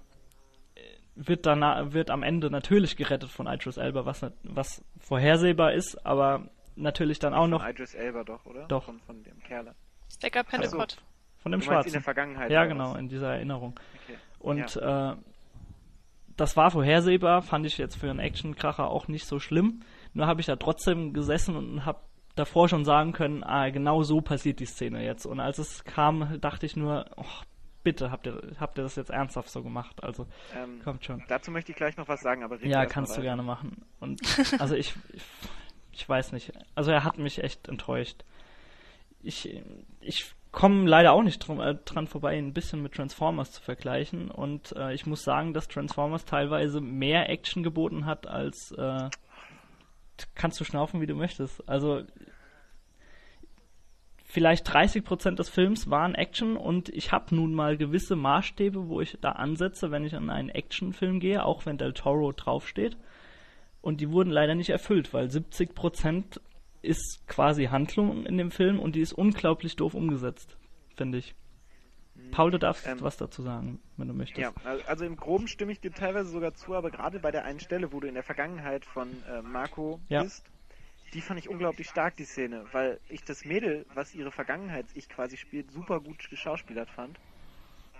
[1.15, 6.49] wird dann wird am Ende natürlich gerettet von Idris Elba, was was vorhersehbar ist, aber
[6.75, 7.61] natürlich dann auch noch.
[7.61, 8.65] Von Idris Elba doch, oder?
[8.67, 8.83] Doch.
[8.83, 9.73] Von, von dem Kerle.
[10.13, 10.91] Stecker Pentecourt.
[10.91, 10.97] So.
[11.43, 11.87] Von dem Schwarzen.
[11.87, 12.51] in der Vergangenheit.
[12.51, 13.79] Ja, genau, in dieser Erinnerung.
[14.03, 14.17] Okay.
[14.39, 15.13] Und ja.
[15.13, 15.15] äh,
[16.37, 19.81] das war vorhersehbar, fand ich jetzt für einen Actionkracher auch nicht so schlimm.
[20.13, 21.99] Nur habe ich da trotzdem gesessen und habe
[22.35, 25.25] davor schon sagen können, ah, genau so passiert die Szene jetzt.
[25.25, 27.25] Und als es kam, dachte ich nur, oh,
[27.83, 30.03] bitte, habt ihr, habt ihr das jetzt ernsthaft so gemacht?
[30.03, 31.23] Also, ähm, kommt schon.
[31.27, 33.85] Dazu möchte ich gleich noch was sagen, aber Ja, kannst du gerne machen.
[33.99, 34.21] Und,
[34.59, 35.23] also ich, ich,
[35.91, 36.51] ich, weiß nicht.
[36.75, 38.23] Also er hat mich echt enttäuscht.
[39.23, 39.61] Ich,
[39.99, 44.29] ich komme leider auch nicht drum, äh, dran vorbei, ein bisschen mit Transformers zu vergleichen.
[44.29, 49.09] Und äh, ich muss sagen, dass Transformers teilweise mehr Action geboten hat als, äh,
[50.35, 51.67] kannst du schnaufen, wie du möchtest.
[51.69, 52.03] Also
[54.25, 59.17] vielleicht 30% des Films waren Action und ich habe nun mal gewisse Maßstäbe, wo ich
[59.21, 62.97] da ansetze, wenn ich an einen Actionfilm gehe, auch wenn Del Toro draufsteht.
[63.81, 65.73] Und die wurden leider nicht erfüllt, weil 70
[66.81, 70.57] ist quasi Handlung in dem Film und die ist unglaublich doof umgesetzt,
[70.95, 71.35] finde ich.
[72.31, 74.39] Paul, du darfst ähm, was dazu sagen, wenn du möchtest.
[74.39, 74.53] Ja,
[74.85, 77.91] also im Groben stimme ich dir teilweise sogar zu, aber gerade bei der einen Stelle,
[77.91, 80.23] wo du in der Vergangenheit von äh, Marco ja.
[80.23, 80.45] bist,
[81.13, 85.37] die fand ich unglaublich stark, die Szene, weil ich das Mädel, was ihre Vergangenheits-Ich quasi
[85.37, 87.17] spielt, super gut geschauspielert fand.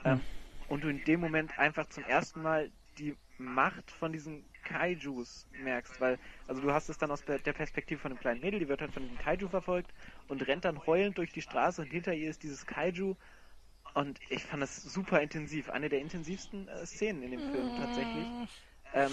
[0.03, 0.13] Hm.
[0.13, 0.21] Ähm,
[0.69, 5.99] und du in dem Moment einfach zum ersten Mal die Macht von diesen Kaijus merkst,
[5.99, 8.81] weil, also du hast es dann aus der Perspektive von einem kleinen Mädel, die wird
[8.81, 9.93] halt von diesem Kaiju verfolgt
[10.27, 13.15] und rennt dann heulend durch die Straße und hinter ihr ist dieses Kaiju.
[13.93, 18.27] Und ich fand das super intensiv, eine der intensivsten äh, Szenen in dem Film tatsächlich.
[18.93, 19.11] Ähm,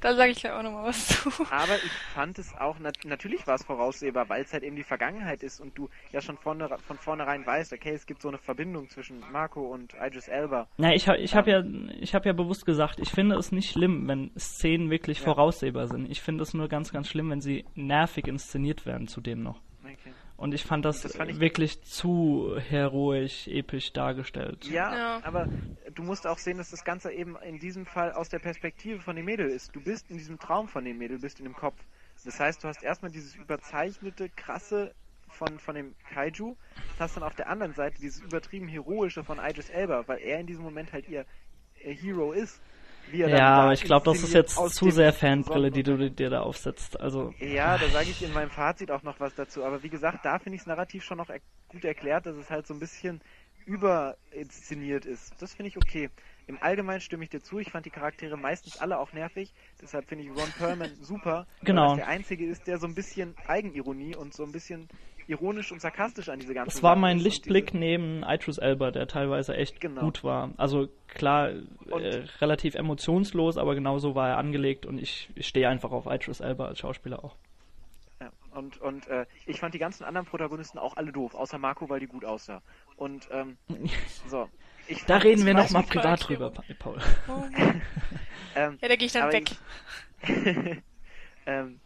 [0.00, 1.30] da sage ich ja auch nochmal was zu.
[1.50, 4.82] Aber ich fand es auch, nat natürlich war es voraussehbar, weil es halt eben die
[4.82, 8.38] Vergangenheit ist und du ja schon vorne, von vornherein weißt, okay, es gibt so eine
[8.38, 10.68] Verbindung zwischen Marco und Idris Elba.
[10.78, 11.62] Na, ich, ich habe ja,
[12.00, 15.24] ich habe ja bewusst gesagt, ich finde es nicht schlimm, wenn Szenen wirklich ja.
[15.24, 16.10] voraussehbar sind.
[16.10, 19.60] Ich finde es nur ganz, ganz schlimm, wenn sie nervig inszeniert werden zudem noch.
[20.40, 24.64] Und ich fand das, das fand ich wirklich zu heroisch, episch dargestellt.
[24.64, 25.46] Ja, ja, aber
[25.94, 29.16] du musst auch sehen, dass das Ganze eben in diesem Fall aus der Perspektive von
[29.16, 29.76] dem Mädel ist.
[29.76, 31.76] Du bist in diesem Traum von dem Mädel, bist in dem Kopf.
[32.24, 34.94] Das heißt, du hast erstmal dieses überzeichnete, krasse
[35.28, 36.56] von, von dem Kaiju,
[36.98, 40.46] hast dann auf der anderen Seite dieses übertrieben heroische von Idris Elba, weil er in
[40.46, 41.26] diesem Moment halt ihr,
[41.84, 42.62] ihr Hero ist
[43.12, 47.00] ja, aber ich glaube, das ist jetzt zu sehr Fanbrille, die du dir da aufsetzt.
[47.00, 49.64] Also ja, da sage ich in meinem Fazit auch noch was dazu.
[49.64, 52.50] Aber wie gesagt, da finde ich das Narrativ schon noch er gut erklärt, dass es
[52.50, 53.20] halt so ein bisschen
[53.66, 55.34] überinszeniert ist.
[55.40, 56.10] Das finde ich okay.
[56.46, 57.60] Im Allgemeinen stimme ich dir zu.
[57.60, 59.54] Ich fand die Charaktere meistens alle auch nervig.
[59.80, 61.46] Deshalb finde ich Ron Perlman super.
[61.62, 61.82] Genau.
[61.82, 64.88] Weil er der einzige ist, der so ein bisschen Eigenironie und so ein bisschen
[65.30, 67.78] ironisch und sarkastisch an diese ganze Das war mein Lichtblick diese...
[67.78, 70.02] neben Idris Elba, der teilweise echt genau.
[70.02, 70.50] gut war.
[70.56, 75.92] Also klar, äh, relativ emotionslos, aber genauso war er angelegt und ich, ich stehe einfach
[75.92, 77.36] auf Idris Elba als Schauspieler auch.
[78.20, 81.88] Ja, und und äh, ich fand die ganzen anderen Protagonisten auch alle doof, außer Marco,
[81.88, 82.60] weil die gut aussah.
[82.96, 83.56] Und ähm,
[84.26, 84.48] so.
[85.06, 86.98] da reden wir nochmal privat drüber, Paul.
[87.28, 87.44] Oh.
[88.56, 89.50] ähm, ja, da gehe ich dann weg.
[90.22, 90.28] Ich,
[91.46, 91.80] ähm,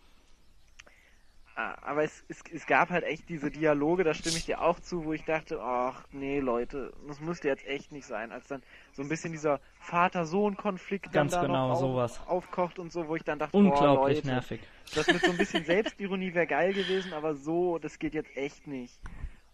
[1.57, 5.05] aber es, es, es gab halt echt diese Dialoge, da stimme ich dir auch zu,
[5.05, 8.63] wo ich dachte, ach nee, Leute, das müsste jetzt echt nicht sein, als dann
[8.93, 12.21] so ein bisschen dieser Vater-Sohn-Konflikt dann da genau, noch sowas.
[12.27, 14.61] aufkocht und so, wo ich dann dachte, unglaublich Leute, nervig.
[14.95, 18.67] Das mit so ein bisschen Selbstironie wäre geil gewesen, aber so, das geht jetzt echt
[18.67, 18.99] nicht.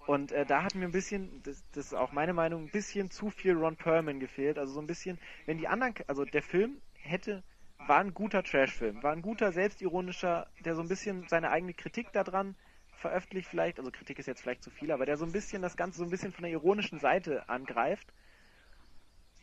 [0.06, 3.10] Und äh, da hat mir ein bisschen, das, das ist auch meine Meinung, ein bisschen
[3.10, 4.58] zu viel Ron Perlman gefehlt.
[4.58, 7.42] Also so ein bisschen, wenn die anderen, also der Film hätte
[7.86, 12.12] war ein guter Trash-Film, war ein guter, selbstironischer, der so ein bisschen seine eigene Kritik
[12.12, 12.54] daran
[13.00, 15.76] veröffentlicht vielleicht, also Kritik ist jetzt vielleicht zu viel, aber der so ein bisschen das
[15.76, 18.12] Ganze so ein bisschen von der ironischen Seite angreift.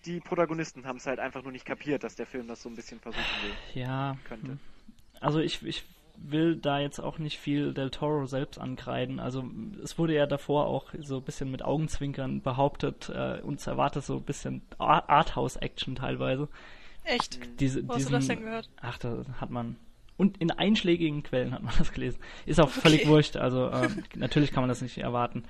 [0.06, 2.76] Die Protagonisten haben es halt einfach nur nicht kapiert, dass der Film das so ein
[2.76, 3.82] bisschen versuchen will.
[3.82, 4.16] Ja.
[4.26, 4.60] Könnte.
[5.20, 5.84] Also ich, ich
[6.16, 9.20] will da jetzt auch nicht viel Del Toro selbst ankreiden.
[9.20, 9.50] Also
[9.84, 14.18] es wurde ja davor auch so ein bisschen mit Augenzwinkern behauptet, äh, uns erwartet so
[14.18, 16.48] ein bisschen Arthouse-Action teilweise.
[17.08, 17.40] Echt?
[17.60, 18.70] Diese, Wo hast diesen, du das denn gehört?
[18.82, 19.78] Ach, da hat man.
[20.18, 22.20] Und in einschlägigen Quellen hat man das gelesen.
[22.46, 22.82] Ist auch Okay.
[22.82, 23.38] völlig wurscht.
[23.38, 25.44] Also ähm, natürlich kann man das nicht erwarten.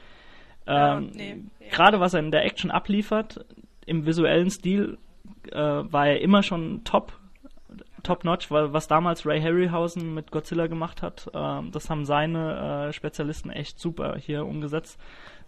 [0.68, 1.70] Ähm, nee, ja.
[1.72, 3.46] Gerade was er in der Action abliefert,
[3.86, 4.98] im visuellen Stil,
[5.52, 7.18] äh, war er immer schon top,
[8.04, 12.88] top notch, weil was damals Ray Harryhausen mit Godzilla gemacht hat, ähm, das haben seine
[12.90, 15.00] äh, Spezialisten echt super hier umgesetzt.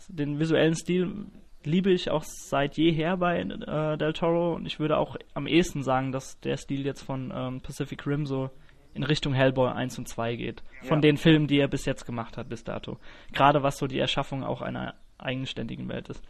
[0.07, 1.25] Den visuellen Stil
[1.63, 5.83] liebe ich auch seit jeher bei äh, Del Toro und ich würde auch am ehesten
[5.83, 8.49] sagen, dass der Stil jetzt von ähm, Pacific Rim so
[8.93, 10.63] in Richtung Hellboy 1 und 2 geht.
[10.83, 11.01] Von Ja.
[11.01, 12.97] den Filmen, die er bis jetzt gemacht hat, bis dato.
[13.33, 16.23] Gerade was so die Erschaffung auch einer eigenständigen Welt ist.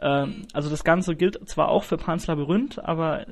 [0.00, 3.26] Ähm, also das Ganze gilt zwar auch für Pan's Labyrinth, aber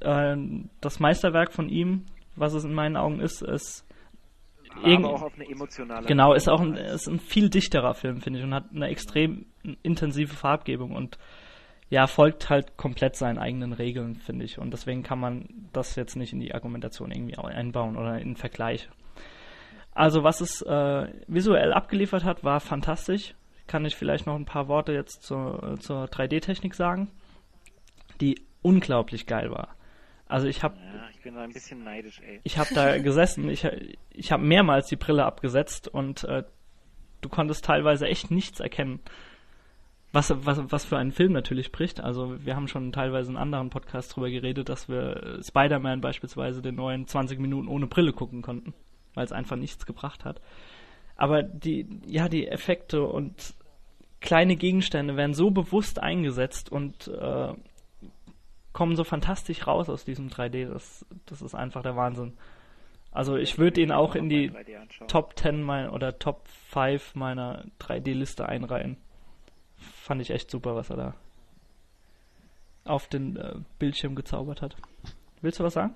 [0.00, 0.36] äh,
[0.80, 2.04] das Meisterwerk von ihm,
[2.36, 3.84] was es in meinen Augen ist, ist
[4.84, 8.20] irgend- aber auch auf eine emotionale Genau, ist auch ein, ist ein viel dichterer Film,
[8.20, 9.46] finde ich, und hat eine extrem
[9.82, 11.18] intensive Farbgebung und
[11.90, 14.58] ja, folgt halt komplett seinen eigenen Regeln, finde ich.
[14.58, 18.36] Und deswegen kann man das jetzt nicht in die Argumentation irgendwie einbauen oder in den
[18.36, 18.88] Vergleich.
[19.94, 23.34] Also, was es äh, visuell abgeliefert hat, war fantastisch.
[23.66, 27.10] Kann ich vielleicht noch ein paar Worte jetzt zur, zur 3D-Technik sagen,
[28.22, 29.76] die unglaublich geil war.
[30.32, 32.40] Also, ich habe Ja, ich bin da ein bisschen neidisch, ey.
[32.42, 33.66] ich habe da gesessen, ich,
[34.10, 36.42] ich habe mehrmals die Brille abgesetzt und äh,
[37.20, 39.00] du konntest teilweise echt nichts erkennen.
[40.14, 42.00] Was, was, was für einen Film natürlich spricht.
[42.00, 46.60] Also wir haben schon teilweise in anderen Podcasts drüber geredet, dass wir äh, Spider-Man beispielsweise
[46.60, 48.74] den neuen 20 Minuten ohne Brille gucken konnten,
[49.14, 50.42] weil es einfach nichts gebracht hat.
[51.16, 53.54] Aber die, ja, die Effekte und
[54.20, 57.54] kleine Gegenstände werden so bewusst eingesetzt und äh,
[58.72, 60.72] kommen so fantastisch raus aus diesem 3D.
[60.72, 62.36] Das, das ist einfach der Wahnsinn.
[63.10, 65.08] Also ich würde ihn auch in die 3D anschauen.
[65.08, 68.96] Top 10 mein, oder Top 5 meiner 3D-Liste einreihen.
[69.76, 71.14] Fand ich echt super, was er da
[72.84, 74.76] auf den äh, Bildschirm gezaubert hat.
[75.40, 75.94] Willst du was sagen?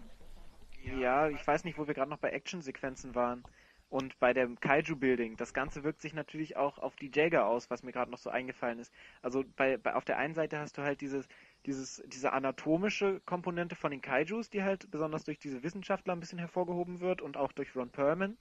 [1.00, 3.42] Ja, ich weiß nicht, wo wir gerade noch bei Actionsequenzen waren.
[3.88, 7.84] Und bei dem Kaiju-Building, das Ganze wirkt sich natürlich auch auf die Jäger aus, was
[7.84, 8.92] mir gerade noch so eingefallen ist.
[9.22, 11.28] Also bei, bei auf der einen Seite hast du halt dieses,
[11.66, 16.38] dieses, diese anatomische Komponente von den Kaijus, die halt besonders durch diese Wissenschaftler ein bisschen
[16.38, 18.36] hervorgehoben wird und auch durch Ron Perlman.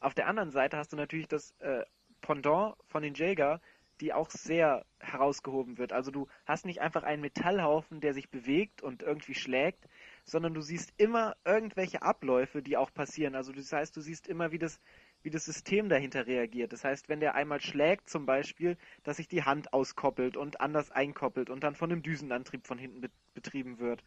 [0.00, 1.84] Auf der anderen Seite hast du natürlich das äh,
[2.20, 3.60] Pendant von den Jäger,
[4.00, 5.92] die auch sehr herausgehoben wird.
[5.92, 9.88] Also du hast nicht einfach einen Metallhaufen, der sich bewegt und irgendwie schlägt,
[10.24, 13.34] sondern du siehst immer irgendwelche Abläufe, die auch passieren.
[13.34, 14.80] Also das heißt, du siehst immer, wie das,
[15.22, 16.72] wie das System dahinter reagiert.
[16.72, 20.90] Das heißt, wenn der einmal schlägt zum Beispiel, dass sich die Hand auskoppelt und anders
[20.92, 24.02] einkoppelt und dann von dem Düsenantrieb von hinten be betrieben wird.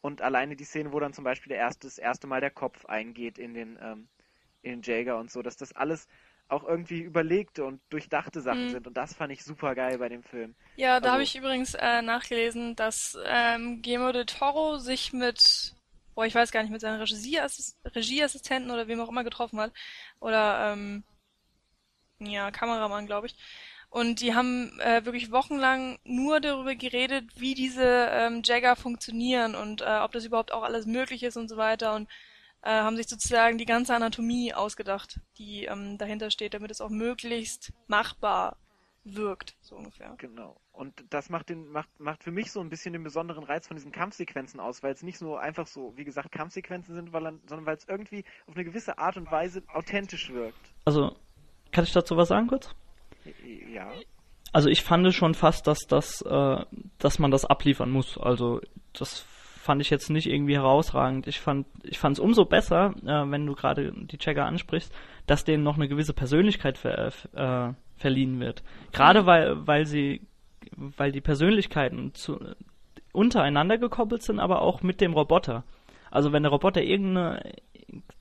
[0.00, 2.86] Und alleine die Szene, wo dann zum Beispiel der erste, das erste Mal der Kopf
[2.86, 4.08] eingeht in den, ähm,
[4.62, 6.06] in den Jäger und so, dass das alles
[6.48, 8.68] auch irgendwie überlegte und durchdachte Sachen Mhm.
[8.70, 8.86] sind.
[8.86, 10.54] Und das fand ich super geil bei dem Film.
[10.76, 15.74] Ja, da Also- habe ich übrigens äh, nachgelesen, dass ähm, Guillermo del Toro sich mit,
[16.18, 19.72] boah, ich weiß gar nicht, mit seinem Regieassist Regieassistenten oder wem auch immer getroffen hat.
[20.18, 21.04] Oder, ähm,
[22.18, 23.36] ja, Kameramann, glaube ich.
[23.88, 29.82] Und die haben äh, wirklich wochenlang nur darüber geredet, wie diese ähm, Jagger funktionieren und
[29.82, 31.94] äh, ob das überhaupt auch alles möglich ist und so weiter.
[31.94, 32.08] Und
[32.62, 36.90] äh, haben sich sozusagen die ganze Anatomie ausgedacht, die ähm, dahinter steht, damit es auch
[36.90, 38.56] möglichst machbar
[39.04, 40.16] wirkt, so ungefähr.
[40.18, 40.60] Genau.
[40.78, 43.76] Und das macht den, macht, macht für mich so ein bisschen den besonderen Reiz von
[43.76, 47.66] diesen Kampfsequenzen aus, weil es nicht nur einfach so, wie gesagt, Kampfsequenzen sind, weil, sondern
[47.66, 50.72] weil es irgendwie auf eine gewisse Art und Weise authentisch wirkt.
[50.84, 51.16] Also,
[51.72, 52.76] kann ich dazu was sagen kurz?
[53.72, 53.90] Ja.
[54.52, 56.64] Also ich fand schon fast, dass das, äh,
[56.98, 58.16] dass man das abliefern muss.
[58.16, 58.60] Also
[58.92, 59.26] das
[59.60, 61.26] fand ich jetzt nicht irgendwie herausragend.
[61.26, 64.94] Ich fand, ich fand es umso besser, äh, wenn du gerade die Checker ansprichst,
[65.26, 68.62] dass denen noch eine gewisse Persönlichkeit ver, äh, verliehen wird.
[68.92, 70.22] Gerade weil, weil sie,
[70.76, 72.38] weil die Persönlichkeiten zu,
[73.12, 75.64] untereinander gekoppelt sind, aber auch mit dem Roboter.
[76.10, 77.54] Also wenn der Roboter irgendeine,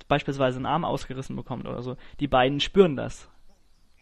[0.07, 3.29] beispielsweise einen Arm ausgerissen bekommt oder so, die beiden spüren das.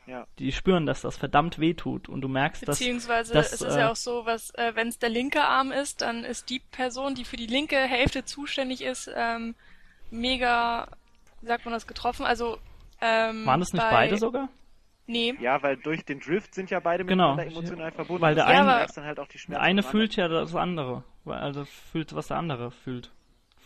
[0.08, 0.28] Ja.
[0.38, 3.76] Die spüren, dass das verdammt weh tut und du merkst, dass Beziehungsweise das, es ist
[3.76, 6.60] äh, ja auch so, was, äh, wenn es der linke Arm ist, dann ist die
[6.60, 9.56] Person, die für die linke Hälfte zuständig ist, ähm,
[10.12, 10.88] mega,
[11.42, 12.24] wie sagt man das, getroffen.
[12.24, 12.60] Also
[13.02, 14.50] ähm, waren das nicht bei, beide sogar?
[15.08, 15.36] Nee.
[15.40, 17.36] Ja, weil durch den Drift sind ja beide Genau.
[17.36, 18.22] miteinander emotional verbunden.
[18.24, 21.40] Weil der eine- merkst dann halt auch die Der eine fühlt ja das andere, weil-
[21.40, 23.12] also fühlt, was der andere fühlt.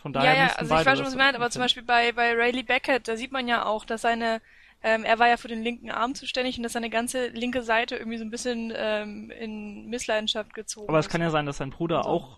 [0.02, 1.62] Von daher Ja, ja, also ich weiß schon, was du meinst, aber zum.
[1.62, 4.41] Beispiel bei, bei Rayleigh Beckett, da sieht man ja auch, dass seine,
[4.82, 7.95] ähm, er war ja für den linken Arm zuständig und dass seine ganze linke Seite
[7.97, 11.12] irgendwie so ein bisschen ähm, in Missleidenschaft gezogen Aber es ist.
[11.12, 12.10] kann ja sein, dass sein Bruder So.
[12.10, 12.38] auch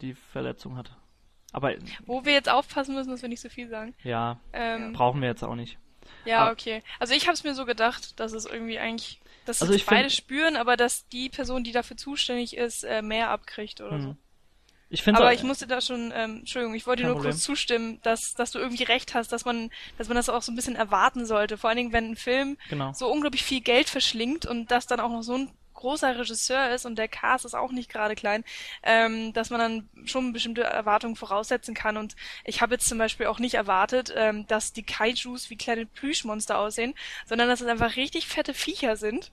[0.00, 0.96] die Verletzung hat.
[1.52, 1.72] Aber
[2.06, 3.94] Wo wir jetzt aufpassen müssen, dass wir nicht so viel sagen.
[4.02, 5.78] ja, Ähm, brauchen wir jetzt auch nicht.
[6.24, 6.50] Ja, Ah.
[6.52, 6.82] okay.
[6.98, 10.12] Also ich habe es mir so gedacht, dass es irgendwie eigentlich, dass Also beide find-
[10.12, 14.08] spüren, aber dass die Person, die dafür zuständig ist, äh, mehr abkriegt oder so.
[14.08, 14.16] Hm.
[14.88, 17.32] Ich finde Aber ich musste da schon, ähm, Entschuldigung, ich wollte nur Problem.
[17.32, 20.52] kurz zustimmen, dass, dass du irgendwie recht hast, dass man, dass man das auch so
[20.52, 21.58] ein bisschen erwarten sollte.
[21.58, 22.92] Vor allen Dingen, wenn ein Film genau.
[22.92, 26.86] so unglaublich viel Geld verschlingt und das dann auch noch so ein großer Regisseur ist
[26.86, 28.44] und der Cast ist auch nicht gerade klein,
[28.82, 31.96] ähm, dass man dann schon bestimmte Erwartungen voraussetzen kann.
[31.96, 35.86] Und ich habe jetzt zum Beispiel auch nicht erwartet, ähm, dass die Kaijus wie kleine
[35.86, 36.94] Plüschmonster aussehen,
[37.26, 39.30] sondern dass es einfach richtig fette Viecher sind,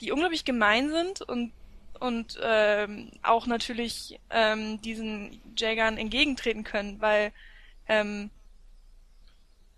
[0.00, 1.52] die unglaublich gemein sind und
[1.98, 7.32] und ähm, auch natürlich ähm, diesen Jägern entgegentreten können, weil
[7.88, 8.30] ähm,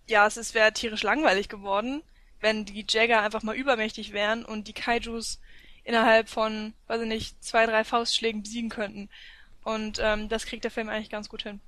[0.08, 2.02] ja, es wäre tierisch langweilig geworden,
[2.40, 5.40] wenn die Jäger einfach mal übermächtig wären und die Kaijus
[5.88, 9.08] innerhalb von, weiß ich nicht, zwei, drei Faustschlägen besiegen könnten.
[9.64, 11.60] Und ähm, das kriegt der Film eigentlich ganz gut hin.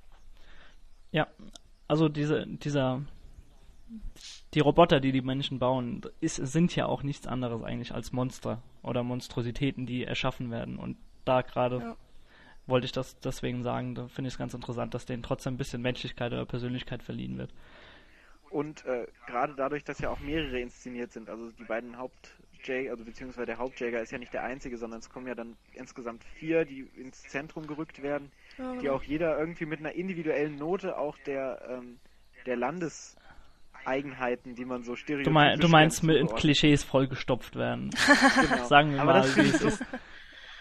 [1.11, 1.27] Ja,
[1.87, 3.01] also diese, dieser,
[4.53, 8.61] die Roboter, die die Menschen bauen, ist, sind ja auch nichts anderes eigentlich als Monster
[8.83, 10.77] oder Monstrositäten, die erschaffen werden.
[10.77, 11.97] Und da gerade Ja.
[12.67, 15.57] wollte ich das deswegen sagen, da finde ich es ganz interessant, dass denen trotzdem ein
[15.57, 17.51] bisschen Menschlichkeit oder Persönlichkeit verliehen wird.
[18.51, 21.97] Und äh, gerade dadurch, dass ja auch mehrere inszeniert sind, also die beiden
[22.61, 25.55] Hauptjäger, also beziehungsweise der Hauptjäger ist ja nicht der einzige, sondern es kommen ja dann
[25.73, 28.31] insgesamt vier, die ins Zentrum gerückt werden,
[28.81, 31.97] die auch jeder irgendwie mit einer individuellen Note auch der, ähm,
[32.45, 36.35] der Landeseigenheiten, die man so stereotypisch Du, mein, du meinst mit.
[36.35, 37.89] Klischees vollgestopft werden.
[38.41, 38.65] Genau.
[38.65, 39.83] Sagen wir aber mal, das wie es ist.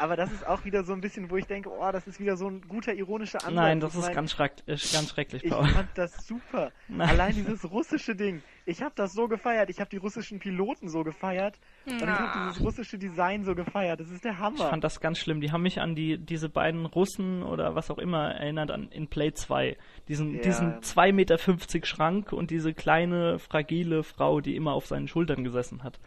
[0.00, 2.36] Aber das ist auch wieder so ein bisschen, wo ich denke, oh, das ist wieder
[2.36, 3.54] so ein guter ironischer Ansatz.
[3.54, 5.66] Nein, das Ich ist mein, ganz, schreck, ist ganz schrecklich, Ich Paul.
[5.68, 6.72] fand das super.
[6.88, 7.08] Nein.
[7.10, 8.42] Allein dieses russische Ding.
[8.64, 9.68] Ich habe das so gefeiert.
[9.68, 11.58] Ich habe die russischen Piloten so gefeiert.
[11.86, 14.00] Und ich habe dieses russische Design so gefeiert.
[14.00, 14.70] Das ist der Ich Hammer.
[14.70, 15.40] fand das ganz schlimm.
[15.40, 19.08] Die haben mich an die diese beiden Russen oder was auch immer erinnert an in
[19.08, 19.76] Play 2.
[20.08, 20.40] Diesen, Ja.
[20.42, 25.82] diesen 2,50 Meter Schrank und diese kleine, fragile Frau, die immer auf seinen Schultern gesessen
[25.82, 26.00] hat.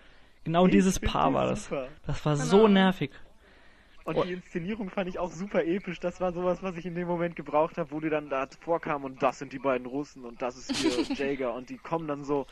[0.46, 1.66] Genau Ich dieses Paar die war das.
[1.66, 1.88] super.
[2.06, 2.46] Das war Genau.
[2.46, 3.12] so nervig.
[4.06, 4.24] Und Oh.
[4.24, 6.00] die Inszenierung fand ich auch super episch.
[6.00, 9.06] Das war sowas, was ich in dem Moment gebraucht habe, wo die dann da vorkamen
[9.06, 12.24] und das sind die beiden Russen und das ist hier Jaeger und die kommen dann
[12.24, 12.46] so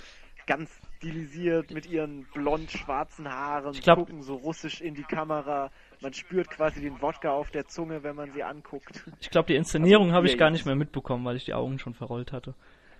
[0.47, 5.69] ganz stilisiert mit ihren blond-schwarzen Haaren, glaub- gucken so russisch in die Kamera.
[6.01, 9.03] Man spürt quasi den Wodka auf der Zunge, wenn man sie anguckt.
[9.19, 11.77] Ich glaube, die Inszenierung Also, habe ich gar nicht mehr mitbekommen, weil ich die Augen
[11.79, 12.55] schon verrollt hatte.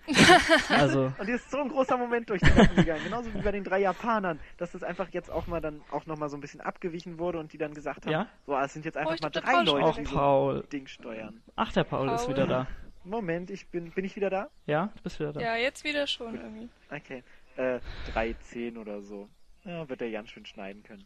[0.70, 3.04] also, Und hier ist so ein großer Moment durch die Sachen gegangen.
[3.04, 6.30] Genauso wie bei den drei Japanern, dass das einfach jetzt auch mal dann auch nochmal
[6.30, 8.28] so ein bisschen abgewichen wurde und die dann gesagt haben, Ja?
[8.46, 10.62] so, ah, es sind jetzt einfach Oh, mal drei Leute, auch die so Paul.
[10.64, 11.42] ein Ding steuern.
[11.56, 12.34] Ach, der Paul, ist Paul.
[12.36, 12.68] wieder da.
[13.04, 14.50] Moment, ich bin, bin ich wieder da?
[14.68, 15.40] Ja, du bist wieder da.
[15.40, 16.70] Ja, jetzt wieder schon irgendwie.
[16.92, 17.24] Okay.
[17.58, 17.80] Äh,
[18.14, 19.28] 3,10 oder so.
[19.64, 21.06] Ja, wird der Jan schön schneiden können.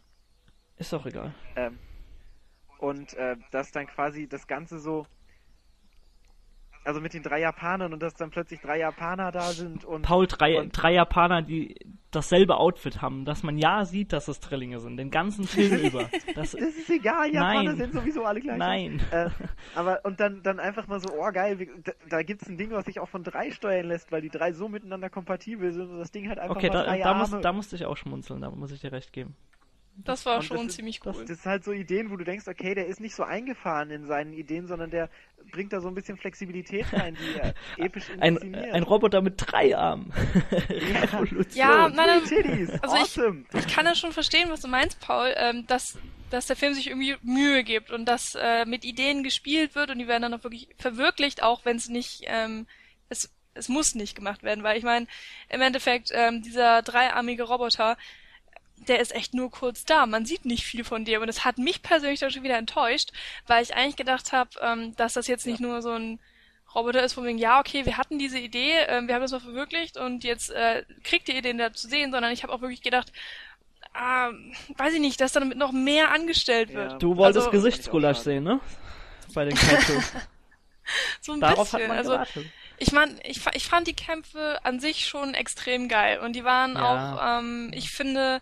[0.76, 1.34] Ist doch egal.
[1.56, 1.78] Ähm,
[2.78, 5.06] und äh, dass dann quasi das Ganze so.
[6.86, 10.02] Also mit den drei Japanern und dass dann plötzlich drei Japaner da sind und.
[10.02, 11.74] Paul, drei, und, drei Japaner, die
[12.12, 16.08] dasselbe Outfit haben, dass man ja sieht, dass es Drillinge sind, den ganzen Film über.
[16.34, 17.76] Das, Das ist egal, Japaner Nein.
[17.76, 18.56] sind sowieso alle gleich.
[18.56, 19.02] nein.
[19.10, 19.30] Äh,
[19.74, 22.84] aber und dann, dann einfach mal so, oh geil, da, da gibt's ein Ding, was
[22.84, 26.12] sich auch von drei steuern lässt, weil die drei so miteinander kompatibel sind und das
[26.12, 28.50] Ding hat einfach Okay, mal da, drei da, muss, da musste ich auch schmunzeln, da
[28.50, 29.34] muss ich dir recht geben.
[30.04, 31.22] Das war Und schon das ziemlich das- cool.
[31.26, 34.06] Das ist halt so Ideen, wo du denkst, okay, der ist nicht so eingefahren in
[34.06, 35.08] seinen Ideen, sondern der
[35.50, 37.54] bringt da so ein bisschen Flexibilität rein, die er
[37.84, 40.12] episch Ein, ein Roboter mit drei Armen.
[40.70, 41.44] Revolution.
[41.54, 43.44] Ja, nein, nein, Titties, also ich- awesome.
[43.54, 45.98] ich kann das schon verstehen, was du meinst, Paul, ähm, dass,
[46.30, 49.98] dass der Film sich irgendwie Mühe gibt und dass äh, mit Ideen gespielt wird und
[49.98, 52.66] die werden dann auch wirklich verwirklicht, auch wenn es nicht, ähm,
[53.08, 55.06] es, es muss nicht gemacht werden, weil ich meine,
[55.48, 57.96] im Endeffekt, ähm, dieser dreiarmige Roboter,
[58.88, 60.06] der ist echt nur kurz da.
[60.06, 63.10] Man sieht nicht viel von dem und es hat mich persönlich dann schon wieder enttäuscht,
[63.46, 66.18] weil ich eigentlich gedacht habe, ähm, dass das jetzt nicht nur so ein
[66.74, 69.40] Roboter ist, von wegen, ja, okay, wir hatten diese Idee, ähm, wir haben das mal
[69.40, 72.82] verwirklicht und jetzt äh, kriegt ihr den da zu sehen, sondern ich habe auch wirklich
[72.82, 73.12] gedacht,
[73.94, 74.30] ah,
[74.76, 76.92] weiß ich nicht, dass damit noch mehr angestellt wird.
[76.92, 76.98] Ja.
[76.98, 78.60] Du wolltest Also- Gesichtsgulasch sehen, ne?
[79.34, 80.12] Bei den Catches.
[81.20, 81.80] So ein Darauf bisschen.
[81.80, 82.46] hat man also gewartet.
[82.78, 86.74] ich mein, ich, ich fand die Kämpfe an sich schon extrem geil und die waren
[86.76, 86.84] Ja.
[87.16, 88.40] auch, ähm, ich finde,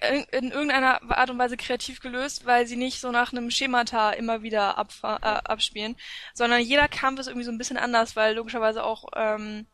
[0.00, 4.10] in, in irgendeiner Art und Weise kreativ gelöst, weil sie nicht so nach einem Schemata
[4.10, 5.96] immer wieder äh, abspielen,
[6.34, 9.66] sondern jeder Kampf ist irgendwie so ein bisschen anders, weil logischerweise auch ähm,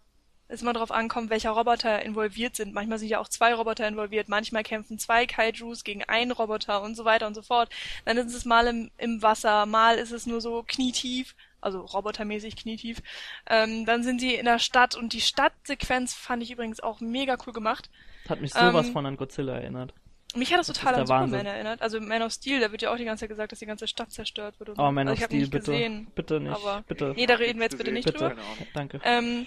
[0.49, 2.73] es immer darauf ankommt, welcher Roboter involviert sind.
[2.73, 6.95] Manchmal sind ja auch zwei Roboter involviert, manchmal kämpfen zwei Kaijus gegen einen Roboter und
[6.95, 7.71] so weiter und so fort.
[8.05, 12.57] Dann ist es mal im, im Wasser, mal ist es nur so knietief, also robotermäßig
[12.57, 13.03] knietief.
[13.49, 17.37] Ähm, dann sind sie in der Stadt und die Stadtsequenz fand ich übrigens auch mega
[17.47, 17.91] cool gemacht.
[18.29, 19.95] Hat mich sowas ähm, von an Godzilla erinnert.
[20.37, 21.47] Mich hat das total an Superman Wahnsinn.
[21.47, 21.83] erinnert.
[21.83, 23.87] Also Man of Steel, da wird ja auch die ganze Zeit gesagt, dass die ganze
[23.89, 24.71] Stadt zerstört wird.
[24.71, 24.79] Und.
[24.79, 25.73] Oh, Man also of Steel, nicht bitte.
[25.73, 26.07] gesehen.
[26.15, 26.53] Bitte nicht.
[26.55, 27.13] aber- bitte.
[27.17, 28.19] Nee, da reden wir jetzt bitte nicht Bitte.
[28.19, 28.33] drüber.
[28.33, 28.67] Ahnung.
[28.75, 29.01] Danke.
[29.05, 29.47] Ähm,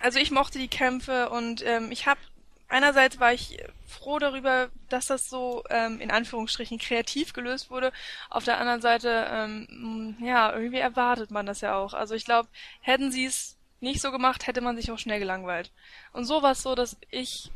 [0.00, 2.20] also ich mochte die Kämpfe und ähm, ich habe
[2.68, 7.92] einerseits war ich froh darüber, dass das so ähm, in Anführungsstrichen kreativ gelöst wurde.
[8.28, 11.94] Auf der anderen Seite, ähm, ja, irgendwie erwartet man das ja auch.
[11.94, 12.48] Also ich glaube,
[12.80, 15.70] hätten sie es nicht so gemacht, hätte man sich auch schnell gelangweilt.
[16.12, 17.50] Und so war es so, dass ich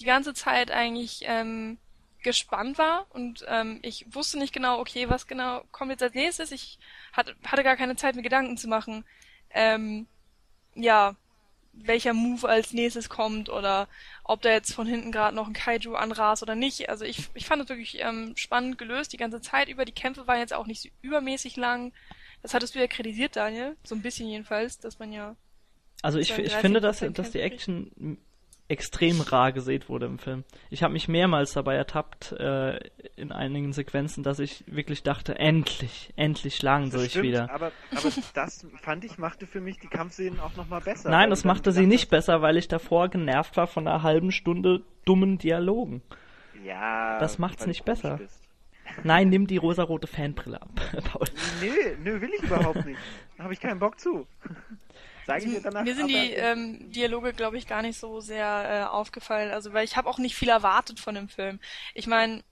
[0.00, 1.78] die ganze Zeit eigentlich ähm,
[2.22, 6.52] gespannt war und ähm, ich wusste nicht genau, okay, was genau kommt jetzt als nächstes.
[6.52, 6.78] Ich
[7.12, 9.04] hatte, hatte gar keine Zeit, mir Gedanken zu machen.
[9.50, 10.06] Ähm,
[10.74, 11.16] ja,
[11.72, 13.88] welcher Move als nächstes kommt oder
[14.24, 16.88] ob da jetzt von hinten gerade noch ein Kaiju anrast oder nicht.
[16.88, 19.84] Also ich, ich fand es wirklich ähm, spannend gelöst die ganze Zeit über.
[19.84, 21.92] Die Kämpfe waren jetzt auch nicht so übermäßig lang.
[22.42, 23.76] Das hattest du ja kritisiert, Daniel.
[23.84, 25.36] So ein bisschen jedenfalls, dass man ja.
[26.02, 28.18] Also ich, ich finde, dass, dass die Action
[28.68, 30.44] extrem rar gesät wurde im Film.
[30.70, 32.78] Ich habe mich mehrmals dabei ertappt äh,
[33.16, 37.50] in einigen Sequenzen, dass ich wirklich dachte, endlich, endlich schlagen sie sich wieder.
[37.50, 41.10] aber, aber das fand ich, machte für mich die Kampfszenen auch nochmal besser.
[41.10, 44.82] Nein, das machte sie nicht besser, weil ich davor genervt war von einer halben Stunde
[45.04, 46.02] dummen Dialogen.
[46.64, 47.18] Ja.
[47.20, 48.16] Das macht's nicht besser.
[48.16, 48.46] bist.
[49.04, 50.70] Nein, nimm die rosarote Fanbrille ab,
[51.04, 51.26] Paul.
[51.60, 52.98] Nö, nö, will ich überhaupt nicht.
[53.36, 54.26] Da habe ich keinen Bock zu.
[55.26, 55.82] Sag ich dir danach.
[55.82, 59.50] Mir sind die ähm, Dialoge, glaube ich, gar nicht so sehr äh, aufgefallen.
[59.50, 61.58] Also, weil ich habe auch nicht viel erwartet von dem Film.
[61.94, 62.44] Ich meine,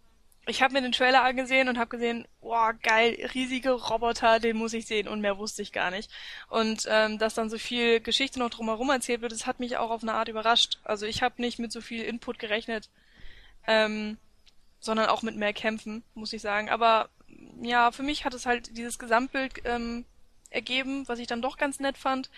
[0.47, 4.75] ich habe mir den Trailer angesehen und habe gesehen, boah, geil, riesige Roboter, den muss
[4.75, 6.11] ich sehen und mehr wusste ich gar nicht.
[6.49, 9.91] Und ähm, dass dann so viel Geschichte noch drumherum erzählt wird, das hat mich auch
[9.91, 10.79] auf eine Art überrascht.
[10.85, 12.91] Also ich habe nicht mit so viel Input gerechnet,
[13.66, 14.18] ähm,
[14.81, 16.68] sondern auch mit mehr Kämpfen, muss ich sagen.
[16.68, 17.09] Aber
[17.62, 20.05] ja, für mich hat es halt dieses Gesamtbild ähm,
[20.55, 22.30] ergeben, was ich dann doch ganz nett fand.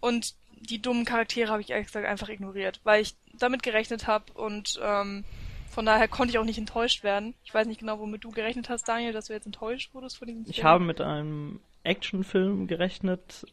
[0.00, 4.32] Und die dummen Charaktere habe ich ehrlich gesagt einfach ignoriert, weil ich damit gerechnet habe
[4.32, 5.24] und ähm,
[5.70, 7.34] von daher konnte ich auch nicht enttäuscht werden.
[7.44, 10.28] Ich weiß nicht genau, womit du gerechnet hast, Daniel, dass du jetzt enttäuscht wurdest von
[10.28, 10.50] diesem Film.
[10.50, 13.46] Ich habe mit einem Actionfilm gerechnet,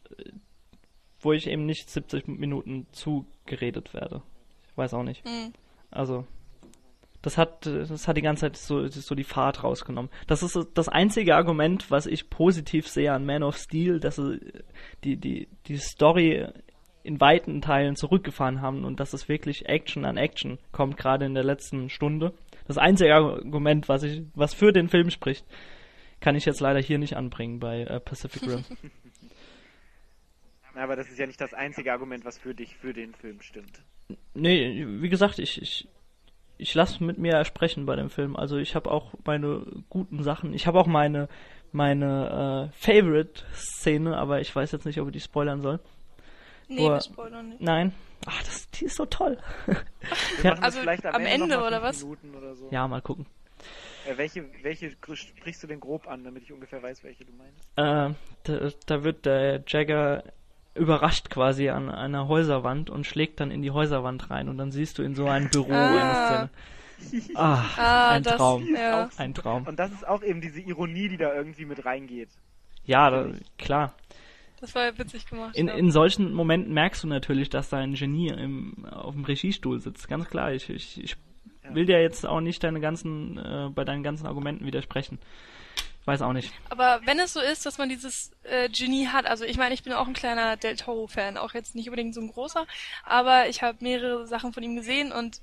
[1.20, 4.22] wo ich eben nicht 70 Minuten zugeredet werde.
[4.70, 5.24] Ich weiß auch nicht.
[5.26, 5.52] Hm.
[5.90, 6.26] Also,
[7.24, 10.10] das hat, das hat die ganze Zeit so, so die Fahrt rausgenommen.
[10.26, 14.38] Das ist das einzige Argument, was ich positiv sehe an Man of Steel, dass sie
[15.04, 16.46] die, die, die Story
[17.02, 21.32] in weiten Teilen zurückgefahren haben und dass es wirklich Action an Action kommt, gerade in
[21.32, 22.34] der letzten Stunde.
[22.66, 25.46] Das einzige Argument, was ich, was für den Film spricht,
[26.20, 28.64] kann ich jetzt leider hier nicht anbringen bei äh, Pacific Rim.
[30.74, 33.82] Aber das ist ja nicht das einzige Argument, was für dich für den Film stimmt.
[34.34, 35.88] Nee, wie gesagt, ich, ich,
[36.58, 38.36] ich lasse mit mir sprechen bei dem Film.
[38.36, 40.54] Also ich habe auch meine guten Sachen.
[40.54, 41.28] Ich habe auch meine,
[41.72, 45.80] meine äh, Favorite-Szene, aber ich weiß jetzt nicht, ob ich die spoilern soll.
[46.68, 46.94] Nee, Boah.
[46.94, 47.60] wir spoilern nicht.
[47.60, 47.92] Nein.
[48.26, 49.38] Ach, das, die ist so toll.
[49.66, 49.76] Wir
[50.42, 50.52] Ja.
[50.54, 52.02] Also vielleicht am, am Ende, mal oder was?
[52.02, 52.68] Minuten oder so.
[52.70, 53.26] ja, mal gucken.
[54.06, 57.66] Äh, welche, welche sprichst du denn grob an, damit ich ungefähr weiß, welche du meinst?
[57.76, 60.24] Äh, da, da wird der Jagger
[60.74, 64.98] überrascht quasi an einer Häuserwand und schlägt dann in die Häuserwand rein und dann siehst
[64.98, 65.88] du in so ein Büro Ah.
[65.88, 67.30] eine Szene.
[67.34, 68.66] Ah, Ah, ein das, Traum.
[68.74, 69.08] Ja.
[69.16, 69.66] Ein Traum.
[69.66, 72.30] Und das ist auch eben diese Ironie, die da irgendwie mit reingeht.
[72.84, 73.94] Ja, da, klar.
[74.60, 75.54] Das war witzig gemacht.
[75.56, 75.74] In, ja.
[75.74, 80.08] in solchen Momenten merkst du natürlich, dass da ein Genie im, auf dem Regiestuhl sitzt.
[80.08, 80.52] Ganz klar.
[80.52, 81.16] Ich, ich, ich
[81.70, 85.18] will dir jetzt auch nicht deine ganzen, äh, bei deinen ganzen Argumenten widersprechen.
[86.06, 86.52] Weiß auch nicht.
[86.68, 89.82] Aber wenn es so ist, dass man dieses äh, Genie hat, also ich meine, ich
[89.82, 92.66] bin auch ein kleiner Del Toro-Fan, auch jetzt nicht unbedingt so ein großer,
[93.04, 95.40] aber ich habe mehrere Sachen von ihm gesehen und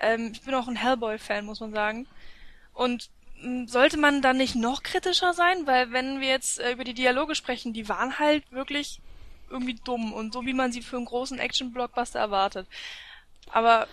[0.00, 2.06] ähm, ich bin auch ein Hellboy-Fan, muss man sagen.
[2.74, 3.08] Und
[3.40, 5.66] mh, sollte man dann nicht noch kritischer sein?
[5.66, 9.00] Weil wenn wir jetzt äh, über die Dialoge sprechen, die waren halt wirklich
[9.50, 12.66] irgendwie dumm und so wie man sie für einen großen Action-Blockbuster erwartet.
[13.50, 13.88] Aber